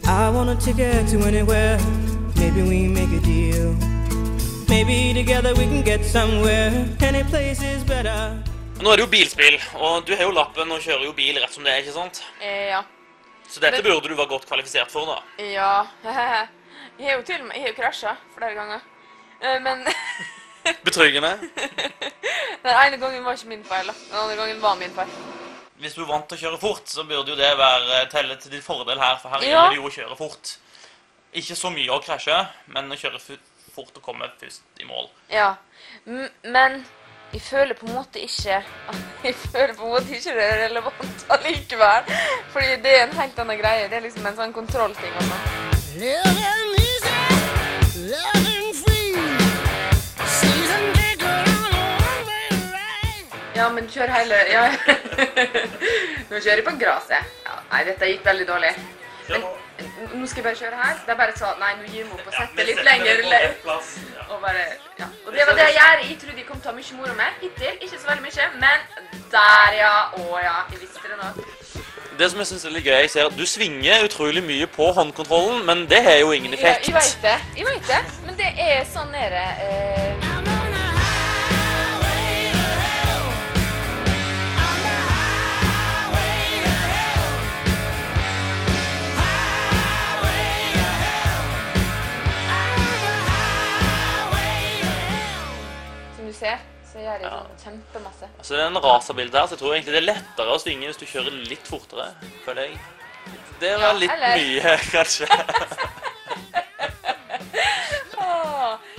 I 0.10 0.34
want 0.34 0.50
a 0.50 0.56
ticket 0.56 1.06
to 1.14 1.22
anywhere. 1.28 1.78
Maybe 2.42 2.66
we 2.66 2.90
make 2.90 3.14
a 3.14 3.22
deal. 3.22 3.78
Maybe 4.68 5.14
together 5.14 5.54
we 5.54 5.70
can 5.70 5.86
get 5.86 6.04
somewhere. 6.04 6.74
Any 7.00 7.24
place 7.24 7.62
is 7.62 7.84
better. 7.84 8.34
Nå 8.82 8.90
er 8.92 8.96
det 8.96 9.06
jo 9.06 9.12
bilspill, 9.14 9.62
og 9.76 10.08
du 10.08 10.16
har 10.16 10.26
jo 10.26 10.34
lappen 10.34 10.72
og 10.72 10.82
kjører 10.82 11.06
jo 11.06 11.14
bil 11.14 11.38
rett 11.38 11.54
som 11.54 11.62
det 11.62 11.76
er, 11.76 11.86
ikke 11.86 12.00
sant? 12.02 12.26
Eh, 12.42 12.74
ja. 12.74 12.82
Så 13.46 13.62
dette 13.62 13.86
burde 13.86 14.10
du 14.10 14.18
være 14.18 14.34
godt 14.34 14.50
kvalifisert 14.50 14.90
for, 14.90 15.06
da. 15.06 15.22
Ja. 15.54 15.74
Jeg 17.00 17.10
har 17.12 17.18
jo 17.20 17.24
til 17.28 17.42
og 17.42 17.48
med 17.48 17.56
Jeg 17.56 17.62
har 17.64 17.70
jo 17.74 17.78
krasja 17.82 18.16
flere 18.38 18.54
ganger. 18.58 18.80
Eh, 19.42 19.60
Men 19.62 19.86
Betryggende. 20.86 21.32
den 22.64 22.74
ene 22.74 22.98
gangen 22.98 23.24
var 23.26 23.34
ikke 23.38 23.48
min 23.48 23.64
feil. 23.64 23.88
da. 23.88 23.94
Den 24.12 24.18
andre 24.24 24.36
gangen 24.36 24.62
var 24.62 24.76
min 24.76 24.92
feil. 24.96 25.12
Hvis 25.80 25.94
du 25.94 26.02
er 26.04 26.08
vant 26.10 26.26
til 26.28 26.38
å 26.38 26.42
kjøre 26.42 26.60
fort, 26.60 26.90
så 26.90 27.04
burde 27.06 27.30
jo 27.32 27.38
det 27.38 27.52
være 27.58 28.08
telle 28.10 28.36
til 28.42 28.52
din 28.52 28.62
fordel 28.66 29.00
her, 29.00 29.20
for 29.22 29.30
her 29.30 29.44
Ja. 29.44 29.48
gjelder 29.48 29.70
det 29.70 29.78
jo 29.78 29.86
å 29.88 29.94
kjøre 29.94 30.18
fort. 30.18 30.56
Ikke 31.34 31.56
så 31.56 31.70
mye 31.70 31.92
å 31.94 32.00
krasje, 32.02 32.38
men 32.74 32.90
å 32.92 32.98
kjøre 32.98 33.20
fu- 33.22 33.38
fort 33.76 33.94
og 33.96 34.02
komme 34.04 34.26
først 34.42 34.62
i 34.82 34.86
mål. 34.90 35.10
Ja. 35.30 35.54
M 36.08 36.28
men 36.44 36.86
jeg 37.34 37.42
føler 37.42 37.76
på 37.76 37.86
en 37.88 37.94
måte 37.94 38.20
ikke 38.24 38.64
Jeg 39.24 39.36
føler 39.36 39.74
på 39.76 39.84
en 39.86 39.94
måte 39.94 40.16
ikke 40.18 40.34
det 40.34 40.44
er 40.50 40.58
relevant 40.70 41.26
allikevel. 41.30 42.04
Fordi 42.52 42.76
det 42.82 42.96
er 42.98 43.04
en 43.08 43.18
helt 43.22 43.40
annen 43.40 43.60
greie. 43.62 43.88
Det 43.88 43.98
er 43.98 44.02
liksom 44.10 44.26
en 44.26 44.36
sånn 44.36 44.54
kontrollting 44.54 45.14
og 45.16 45.24
sånn. 45.30 45.46
Living. 46.02 46.77
Ja, 53.58 53.70
men 53.74 53.88
kjør 53.92 54.12
hele 54.14 54.38
ja. 54.52 54.62
Nå 56.30 56.40
kjører 56.40 56.62
jeg 56.62 56.66
på 56.68 56.74
gresset. 56.80 57.34
Ja, 57.44 57.56
nei, 57.72 57.82
dette 57.90 58.08
gikk 58.12 58.24
veldig 58.28 58.48
dårlig. 58.48 58.72
Men, 59.28 59.44
nå 60.22 60.28
skal 60.30 60.40
jeg 60.40 60.46
bare 60.46 60.60
kjøre 60.62 60.80
her. 60.80 60.96
Det 61.04 61.12
er 61.12 61.20
bare 61.20 61.36
sånn 61.36 61.60
Nei, 61.60 61.74
nå 61.82 61.90
gir 61.92 62.06
vi 62.08 62.16
opp 62.16 62.30
og 62.30 62.38
setter 62.38 62.70
litt 62.70 62.84
lenger. 62.88 63.16
Og 64.30 64.38
bare 64.46 64.64
Ja. 65.02 65.08
Og 65.26 65.34
det 65.36 65.44
var 65.50 65.54
det 65.60 65.68
jeg 65.68 65.76
gjør. 65.82 65.98
Jeg 66.08 66.20
trodde 66.24 66.40
jeg 66.40 66.48
kom 66.48 66.62
til 66.62 66.70
å 66.70 66.72
ha 66.72 66.78
mye 66.80 67.00
moro 67.02 67.14
med 67.20 67.42
hittil. 67.44 67.76
Ikke 67.82 67.98
så 67.98 68.08
veldig 68.14 68.24
mye, 68.30 68.46
men 68.64 68.78
der, 69.36 69.80
ja. 69.82 69.96
Å 70.16 70.44
ja. 70.48 70.58
Jeg 70.72 70.86
visste 70.86 71.12
det 71.12 71.20
nå. 71.20 71.28
Det 72.18 72.32
som 72.32 72.40
jeg 72.40 72.48
synes 72.50 72.66
er 72.66 72.70
litt 72.74 72.84
gøy, 72.88 72.96
jeg 73.04 73.10
ser 73.14 73.26
at 73.30 73.36
du 73.38 73.46
svinger 73.46 74.06
utrolig 74.08 74.42
mye 74.44 74.66
på 74.68 74.88
håndkontrollen, 74.98 75.66
men 75.66 75.86
det 75.90 76.00
har 76.04 76.18
jo 76.24 76.32
ingen 76.32 76.54
Ja, 76.54 76.58
effekt. 76.58 76.88
jeg 76.88 76.96
veit 76.96 77.18
det. 77.22 77.36
Jeg 77.58 77.66
vet 77.70 77.88
det. 77.88 78.02
Men 78.26 78.38
det 78.38 78.50
er 78.58 78.86
sånn 78.94 79.14
er 79.14 79.30
det. 79.30 79.50
Eh, 79.68 80.57
så 97.18 97.24
gjør 97.24 97.34
ja. 97.34 97.40
sånn 97.48 97.64
kjempemasse. 97.66 98.30
Altså, 98.38 98.54
det 98.54 98.62
er 98.62 98.68
en 98.72 98.82
racerbilde 98.86 99.40
her, 99.42 99.48
så 99.50 99.56
jeg 99.58 99.62
tror 99.64 99.74
egentlig 99.76 99.96
det 99.98 100.02
er 100.04 100.08
lettere 100.14 100.54
å 100.54 100.62
svinge 100.62 100.90
hvis 100.92 101.02
du 101.02 101.06
kjører 101.10 101.38
litt 101.52 101.68
fortere, 101.68 102.08
føler 102.46 102.70
jeg. 102.70 102.80
Det 103.60 103.74
var 103.82 103.88
Ja, 103.90 103.94
litt 103.98 104.12
eller- 104.14 104.38
mye, 104.38 104.78
kanskje. 104.96 105.28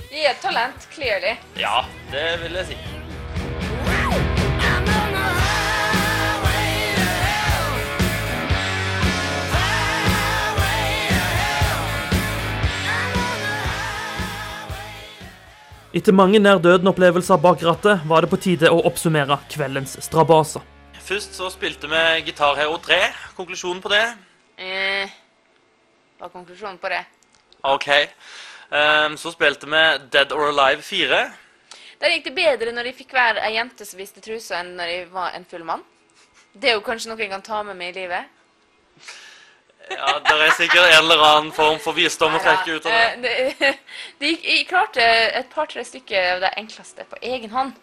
Jeg 0.09 0.25
er 0.25 0.31
et 0.33 0.39
talent, 0.41 0.87
clearly. 0.91 1.35
Ja, 1.55 1.83
det 2.11 2.23
vil 2.41 2.57
jeg 2.59 2.65
si. 2.71 2.77
Etter 15.89 16.13
mange 16.13 16.37
nær 16.37 16.59
døden-opplevelser 16.61 17.39
bak 17.41 17.63
rattet 17.65 18.03
var 18.05 18.21
det 18.21 18.27
på 18.29 18.37
tide 18.37 18.69
å 18.69 18.83
oppsummere 18.85 19.39
kveldens 19.49 19.95
strabaser. 20.05 20.61
Først 21.01 21.33
så 21.33 21.47
spilte 21.49 21.89
vi 21.89 22.01
Gitar 22.27 22.59
Hero 22.59 22.75
3. 22.77 22.99
Konklusjonen 23.33 23.79
på 23.81 23.89
det? 23.89 24.03
Eh, 24.61 25.09
hva 26.19 26.27
er 26.27 26.35
konklusjonen 26.35 26.77
på 26.77 26.91
det? 26.93 26.99
OK. 27.65 27.89
Um, 28.69 29.17
så 29.17 29.33
spilte 29.33 29.65
vi 29.65 29.81
Dead 30.13 30.35
or 30.37 30.51
Alive 30.51 30.85
4. 30.85 31.23
Der 32.03 32.13
gikk 32.13 32.29
det 32.29 32.35
bedre 32.37 32.75
når 32.75 32.91
jeg 32.91 32.99
fikk 32.99 33.17
være 33.17 33.47
ei 33.49 33.55
jente 33.55 33.87
som 33.89 33.97
viste 33.97 34.21
trusa, 34.21 34.59
enn 34.61 34.75
når 34.77 34.93
jeg 34.93 35.07
var 35.15 35.33
en 35.33 35.49
full 35.49 35.65
mann. 35.65 35.81
Det 36.53 36.69
er 36.69 36.77
jo 36.77 36.85
kanskje 36.85 37.09
noe 37.09 37.23
jeg 37.25 37.33
kan 37.33 37.41
ta 37.41 37.63
med 37.65 37.81
meg 37.81 37.95
i 37.95 38.03
livet. 38.03 38.29
Ja, 39.89 40.19
Det 40.19 40.35
er 40.45 40.55
sikkert 40.57 40.85
en 40.85 40.97
eller 41.03 41.23
annen 41.25 41.51
form 41.55 41.79
for 41.83 41.97
visdom 41.97 42.35
å 42.37 42.41
trekke 42.43 42.77
ut 42.77 42.87
av 42.89 43.23
det. 43.23 43.73
De, 44.21 44.33
jeg 44.33 44.67
klarte 44.69 45.03
et 45.03 45.49
par-tre 45.53 45.83
stykker 45.85 46.35
av 46.35 46.43
det 46.45 46.53
enkleste 46.61 47.05
på 47.09 47.19
egen 47.21 47.53
hånd. 47.53 47.73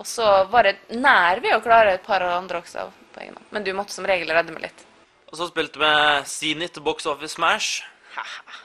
Og 0.00 0.08
så 0.08 0.26
var 0.50 0.66
det 0.66 0.98
nær 0.98 1.42
ved 1.44 1.54
å 1.56 1.60
klare 1.64 1.96
et 1.98 2.06
par 2.06 2.24
av 2.24 2.34
andre 2.38 2.62
også 2.62 2.88
på 3.12 3.22
egen 3.22 3.36
hånd. 3.36 3.46
Men 3.54 3.66
du 3.66 3.72
måtte 3.76 3.94
som 3.94 4.08
regel 4.08 4.32
redde 4.32 4.54
meg 4.54 4.70
litt. 4.70 4.84
Og 5.30 5.38
så 5.38 5.48
spilte 5.48 5.80
vi 5.80 5.92
Zenit 6.28 6.80
Box 6.84 7.06
Office 7.06 7.36
Smash. 7.38 7.82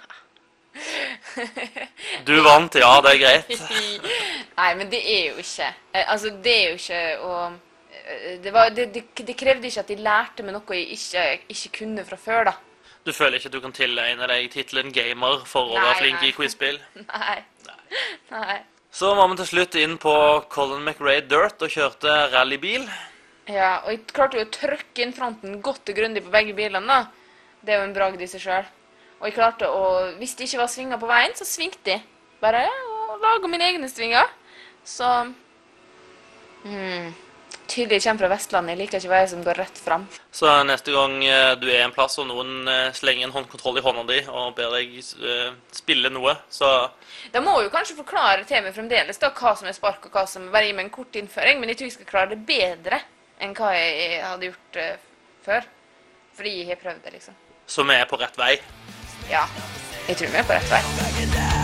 Du 2.28 2.36
vant, 2.46 2.76
ja, 2.78 2.90
det 3.02 3.14
er 3.16 3.20
greit. 3.22 3.62
Nei, 4.60 4.68
men 4.78 4.90
det 4.92 5.00
er 5.02 5.24
jo 5.32 5.42
ikke 5.42 5.66
eh, 5.68 6.04
Altså, 6.04 6.30
det 6.44 6.54
er 6.54 6.68
jo 6.68 6.76
ikke 6.78 7.00
å 7.26 7.32
eh, 7.48 8.36
det, 8.44 8.54
var, 8.54 8.70
det, 8.76 8.86
det, 8.94 9.04
det 9.26 9.36
krevde 9.40 9.70
ikke 9.70 9.82
at 9.82 9.90
de 9.90 9.98
lærte 10.06 10.46
meg 10.46 10.54
noe 10.54 10.78
jeg 10.78 10.92
ikke, 10.94 11.26
ikke 11.56 11.74
kunne 11.80 12.06
fra 12.06 12.20
før, 12.22 12.52
da. 12.52 12.54
Du 13.08 13.14
føler 13.16 13.38
ikke 13.38 13.48
at 13.48 13.54
du 13.56 13.62
kan 13.64 13.72
tilegne 13.72 14.28
deg 14.28 14.50
tittelen 14.52 14.90
gamer 14.92 15.46
for 15.48 15.70
å 15.72 15.78
være 15.80 16.00
flink 16.02 16.18
nei. 16.20 16.28
i 16.28 16.34
quizspill? 16.36 16.80
Nei. 17.08 17.38
Nei. 18.34 18.58
Så 18.92 19.14
var 19.16 19.30
vi 19.32 19.38
til 19.40 19.48
slutt 19.48 19.78
inn 19.80 19.94
på 20.02 20.16
Colin 20.52 20.84
McRae 20.84 21.22
Dirt 21.24 21.64
og 21.64 21.72
kjørte 21.72 22.12
rallybil. 22.34 22.84
Ja, 23.48 23.78
og 23.86 23.94
jeg 23.94 24.02
klarte 24.12 24.42
jo 24.42 24.44
å 24.44 24.52
trykke 24.52 25.06
inn 25.06 25.16
fronten 25.16 25.62
godt 25.64 25.88
og 25.88 25.96
grundig 26.02 26.26
på 26.26 26.34
begge 26.34 26.56
bilene, 26.58 26.84
da. 26.84 27.62
Det 27.64 27.76
er 27.76 27.80
jo 27.80 27.86
en 27.88 27.96
bragd 27.96 28.26
i 28.26 28.28
seg 28.28 28.44
sjøl. 28.44 28.68
Og 29.22 29.30
jeg 29.30 29.38
klarte 29.38 29.70
å 29.72 29.86
Hvis 30.20 30.36
det 30.36 30.50
ikke 30.50 30.66
var 30.66 30.74
svinger 30.74 31.00
på 31.00 31.08
veien, 31.08 31.36
så 31.40 31.48
svingte 31.48 31.96
jeg. 31.96 32.04
Bare 32.44 32.66
og 32.68 33.24
laga 33.24 33.54
mine 33.54 33.72
egne 33.72 33.88
svinger. 33.90 34.28
Så 34.84 35.08
hmm, 36.66 37.16
Tydelig 37.68 38.04
kommer 38.04 38.24
fra 38.24 38.30
Vestlandet. 38.32 38.74
Jeg 38.74 38.80
liker 38.80 39.02
ikke 39.02 39.12
veier 39.12 39.28
som 39.28 39.44
går 39.44 39.60
rett 39.60 39.80
fram. 39.82 40.06
Så 40.32 40.52
neste 40.68 40.94
gang 40.96 41.18
eh, 41.26 41.52
du 41.60 41.68
er 41.68 41.84
en 41.84 41.94
plass 41.96 42.16
og 42.22 42.30
noen 42.30 42.68
eh, 42.72 42.94
slenger 42.96 43.28
en 43.28 43.34
håndkontroll 43.36 43.80
i 43.82 43.84
hånda 43.84 44.06
di 44.08 44.22
og 44.32 44.54
ber 44.56 44.72
deg 44.78 44.96
eh, 45.02 45.50
spille 45.76 46.12
noe, 46.14 46.38
så 46.50 46.72
De 47.34 47.42
må 47.44 47.58
jo 47.66 47.74
kanskje 47.74 47.98
forklare 47.98 48.48
til 48.48 48.64
meg 48.64 48.76
fremdeles 48.76 49.20
da, 49.20 49.34
hva 49.36 49.56
som 49.60 49.68
er 49.68 49.76
spark, 49.76 50.08
og 50.08 50.16
hva 50.16 50.24
som 50.30 50.48
bare 50.54 50.70
gi 50.70 50.78
meg 50.78 50.88
en 50.88 50.96
kort 50.96 51.20
innføring, 51.20 51.60
men 51.60 51.74
jeg 51.74 51.82
tror 51.82 51.90
jeg 51.90 51.98
skal 51.98 52.12
klare 52.14 52.34
det 52.36 52.42
bedre 52.48 53.02
enn 53.44 53.58
hva 53.58 53.74
jeg 53.76 54.24
hadde 54.24 54.50
gjort 54.50 54.82
før. 55.46 55.70
Fordi 56.38 56.58
jeg 56.62 56.72
har 56.72 56.82
prøvd 56.82 57.04
det, 57.04 57.16
liksom. 57.18 57.38
Så 57.68 57.84
vi 57.84 57.98
er 57.98 58.10
på 58.10 58.20
rett 58.22 58.40
vei. 58.40 58.56
Ja. 59.32 59.46
Jeg 60.08 60.22
tror 60.22 60.32
vi 60.32 60.44
er 60.44 60.48
på 60.48 60.56
rett 60.56 60.72
vei. 60.72 61.57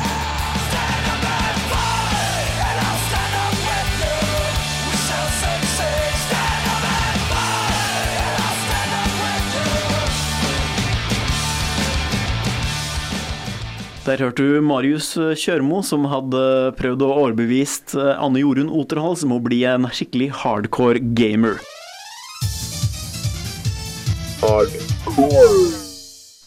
Der 14.04 14.20
hørte 14.20 14.44
du 14.44 14.60
Marius 14.60 15.14
Kjørmo, 15.16 15.78
som 15.80 16.04
hadde 16.12 16.40
prøvd 16.76 17.06
å 17.06 17.14
overbevist 17.22 17.94
Anne 17.96 18.42
Jorunn 18.42 18.68
Oterhals 18.68 19.24
om 19.24 19.38
å 19.38 19.40
bli 19.40 19.62
en 19.64 19.88
skikkelig 19.88 20.28
hardcore 20.42 21.00
gamer. 21.16 21.56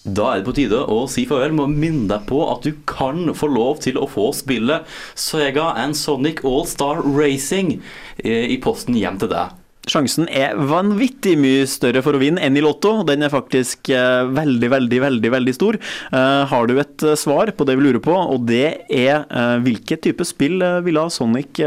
Da 0.04 0.26
er 0.28 0.42
det 0.42 0.46
på 0.46 0.54
tide 0.58 0.82
å 0.84 0.98
si 1.08 1.24
farvel 1.24 1.56
med 1.56 1.64
å 1.64 1.72
minne 1.72 2.06
deg 2.12 2.28
på 2.28 2.44
at 2.52 2.68
du 2.68 2.76
kan 2.84 3.32
få 3.32 3.48
lov 3.48 3.80
til 3.88 3.96
å 3.96 4.04
få 4.04 4.28
spillet 4.36 4.84
Sega 5.16 5.72
and 5.80 5.96
Sonic 5.96 6.44
All-Star 6.44 7.00
Racing 7.08 7.78
eh, 8.20 8.52
i 8.52 8.60
posten 8.60 9.00
hjem 9.00 9.16
til 9.22 9.32
deg. 9.32 9.56
Sjansen 9.86 10.26
er 10.34 10.56
vanvittig 10.66 11.36
mye 11.38 11.66
større 11.70 12.00
for 12.02 12.16
å 12.16 12.20
vinne 12.20 12.42
enn 12.42 12.56
i 12.58 12.62
Lotto. 12.64 13.04
Den 13.06 13.22
er 13.22 13.30
faktisk 13.30 13.92
eh, 13.94 14.26
veldig, 14.34 14.70
veldig, 14.72 14.98
veldig 15.04 15.30
veldig 15.36 15.54
stor. 15.54 15.78
Eh, 16.10 16.42
har 16.50 16.66
du 16.66 16.74
et 16.82 17.04
eh, 17.06 17.14
svar 17.14 17.52
på 17.54 17.66
det 17.68 17.76
vi 17.78 17.84
lurer 17.86 18.02
på, 18.02 18.16
og 18.16 18.48
det 18.48 18.88
er 18.90 19.22
hvilket 19.62 20.02
type 20.02 20.26
spill 20.26 20.58
ville 20.82 21.04
Sonic 21.12 21.60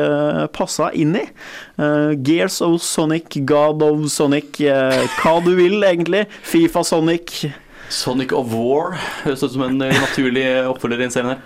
passa 0.56 0.90
inn 0.98 1.16
i? 1.18 1.24
Gears 2.26 2.60
of 2.66 2.82
Sonic, 2.84 3.40
God 3.48 3.84
of 3.86 4.06
Sonic, 4.12 4.60
hva 4.60 5.36
du 5.46 5.54
vil 5.58 5.80
egentlig. 5.88 6.26
Fifa 6.44 6.84
Sonic. 6.88 7.40
Sonic 7.90 8.32
of 8.38 8.52
War 8.54 8.96
høres 9.24 9.44
ut 9.44 9.54
som 9.56 9.64
en 9.66 9.82
eh, 9.82 9.96
naturlig 9.98 10.46
oppfølger 10.70 11.02
i 11.02 11.08
en 11.08 11.14
serie. 11.16 11.38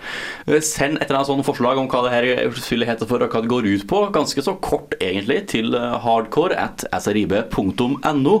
Eh, 0.46 0.60
Send 0.64 0.98
et 1.00 1.06
eller 1.08 1.22
annet 1.22 1.30
sånt 1.32 1.46
forslag 1.48 1.80
om 1.80 1.88
hva 1.90 2.02
det 2.06 2.14
her 2.14 2.58
spillet 2.60 2.90
heter 2.90 3.08
for, 3.10 3.24
og 3.24 3.32
hva 3.32 3.42
det 3.44 3.52
går 3.52 3.68
ut 3.70 3.86
på. 3.90 4.02
Ganske 4.14 4.44
så 4.44 4.56
kort, 4.64 4.96
egentlig, 5.00 5.42
til 5.54 5.74
eh, 5.78 5.96
hardcore 6.04 6.56
at 6.60 6.84
srib.no 7.00 8.36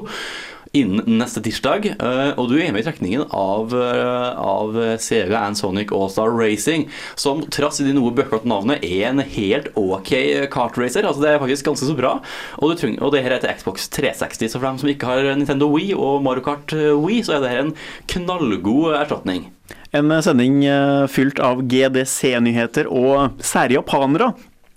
innen 0.74 1.18
neste 1.20 1.40
tirsdag. 1.44 1.86
Eh, 1.94 2.32
Og 2.38 2.48
du 2.50 2.56
er 2.58 2.72
med 2.74 2.82
i 2.82 2.86
trekningen 2.88 3.28
av, 3.30 3.72
eh, 3.74 4.38
av 4.38 4.74
Sega 4.98 5.44
and 5.46 5.56
Sonic 5.56 5.92
All-Star 5.92 6.30
Racing, 6.30 6.88
som 7.14 7.42
trass 7.46 7.80
i 7.80 7.84
de 7.84 7.94
noe 7.94 8.12
bøklete 8.14 8.48
navnet 8.50 8.82
er 8.84 9.08
en 9.08 9.18
helt 9.20 9.68
ok 9.76 10.48
kartracer. 10.50 11.04
Altså, 11.06 11.22
det 11.22 11.30
er 11.30 11.38
faktisk 11.42 11.64
ganske 11.70 11.86
så 11.88 11.96
bra. 11.96 12.20
Og, 12.58 12.70
du 12.70 12.76
trenger, 12.80 13.02
og 13.02 13.12
det 13.12 13.22
her 13.24 13.36
heter 13.36 13.54
Xbox 13.56 13.88
360, 13.88 14.48
så 14.50 14.58
for 14.58 14.66
dem 14.66 14.78
som 14.78 14.88
ikke 14.90 15.06
har 15.06 15.34
Nintendo 15.36 15.70
Wii 15.70 15.94
og 15.94 16.22
Mario 16.22 16.42
Kart 16.42 16.72
eh, 16.72 16.92
Wii, 16.94 17.22
så 17.22 17.36
er 17.36 17.40
det 17.44 17.50
her 17.50 17.64
en 17.64 17.74
knallgod 18.06 18.94
erstatning. 18.98 19.46
En 19.94 20.10
sending 20.22 20.64
fylt 21.08 21.38
av 21.38 21.62
GDC-nyheter 21.70 22.90
og 22.90 23.38
sære. 23.38 23.78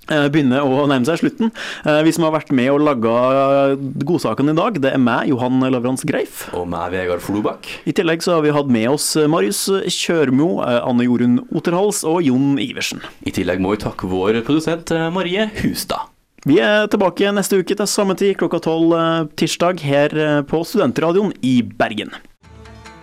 Eh, 0.09 0.27
Begynner 0.33 0.63
å 0.65 0.87
nærme 0.89 1.05
seg 1.05 1.21
slutten. 1.21 1.51
Eh, 1.85 2.01
Vi 2.03 2.11
som 2.11 2.23
har 2.27 2.35
vært 2.35 2.51
med 2.51 2.71
og 2.71 2.81
laga 2.81 3.75
godsaken 3.77 4.49
i 4.49 4.57
dag, 4.57 4.81
det 4.81 4.93
er 4.93 4.97
meg, 5.01 5.29
Johan 5.29 5.59
Lavrans 5.59 6.03
Greif. 6.07 6.47
Og 6.53 6.67
meg, 6.67 6.91
Vegard 6.91 7.21
Flobakk. 7.21 7.67
I 7.85 7.91
tillegg 7.95 8.21
så 8.23 8.37
har 8.37 8.41
vi 8.45 8.51
hatt 8.55 8.67
med 8.67 8.89
oss 8.89 9.15
Marius 9.15 9.67
Kjørmo, 9.87 10.63
eh, 10.65 10.81
Anne 10.87 11.03
Jorunn 11.07 11.47
Oterhals 11.51 12.03
og 12.07 12.21
Jon 12.23 12.57
Iversen. 12.57 13.01
I 13.25 13.31
tillegg 13.31 13.59
må 13.59 13.75
vi 13.75 13.83
takke 13.83 14.07
vår 14.07 14.41
produsent 14.43 14.91
eh, 14.91 15.09
Marie 15.09 15.49
Hustad. 15.61 16.13
Vi 16.45 16.59
er 16.63 16.85
tilbake 16.87 17.31
neste 17.33 17.57
uke 17.59 17.75
til 17.75 17.87
samme 17.89 18.15
tid 18.15 18.37
klokka 18.37 18.59
tolv 18.63 18.93
eh, 18.95 19.25
tirsdag 19.35 19.81
her 19.83 20.13
eh, 20.15 20.41
på 20.47 20.61
Studentradioen 20.63 21.33
i 21.43 21.61
Bergen. 21.61 22.13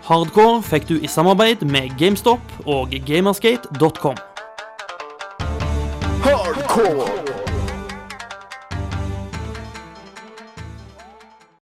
Hardcore 0.04 0.62
fikk 0.62 0.86
du 0.88 0.98
i 1.00 1.08
samarbeid 1.08 1.64
med 1.64 1.96
GameStop 1.98 2.40
og 2.68 2.92
gamersgate.com. 6.74 7.04
Hardcore. 7.04 7.23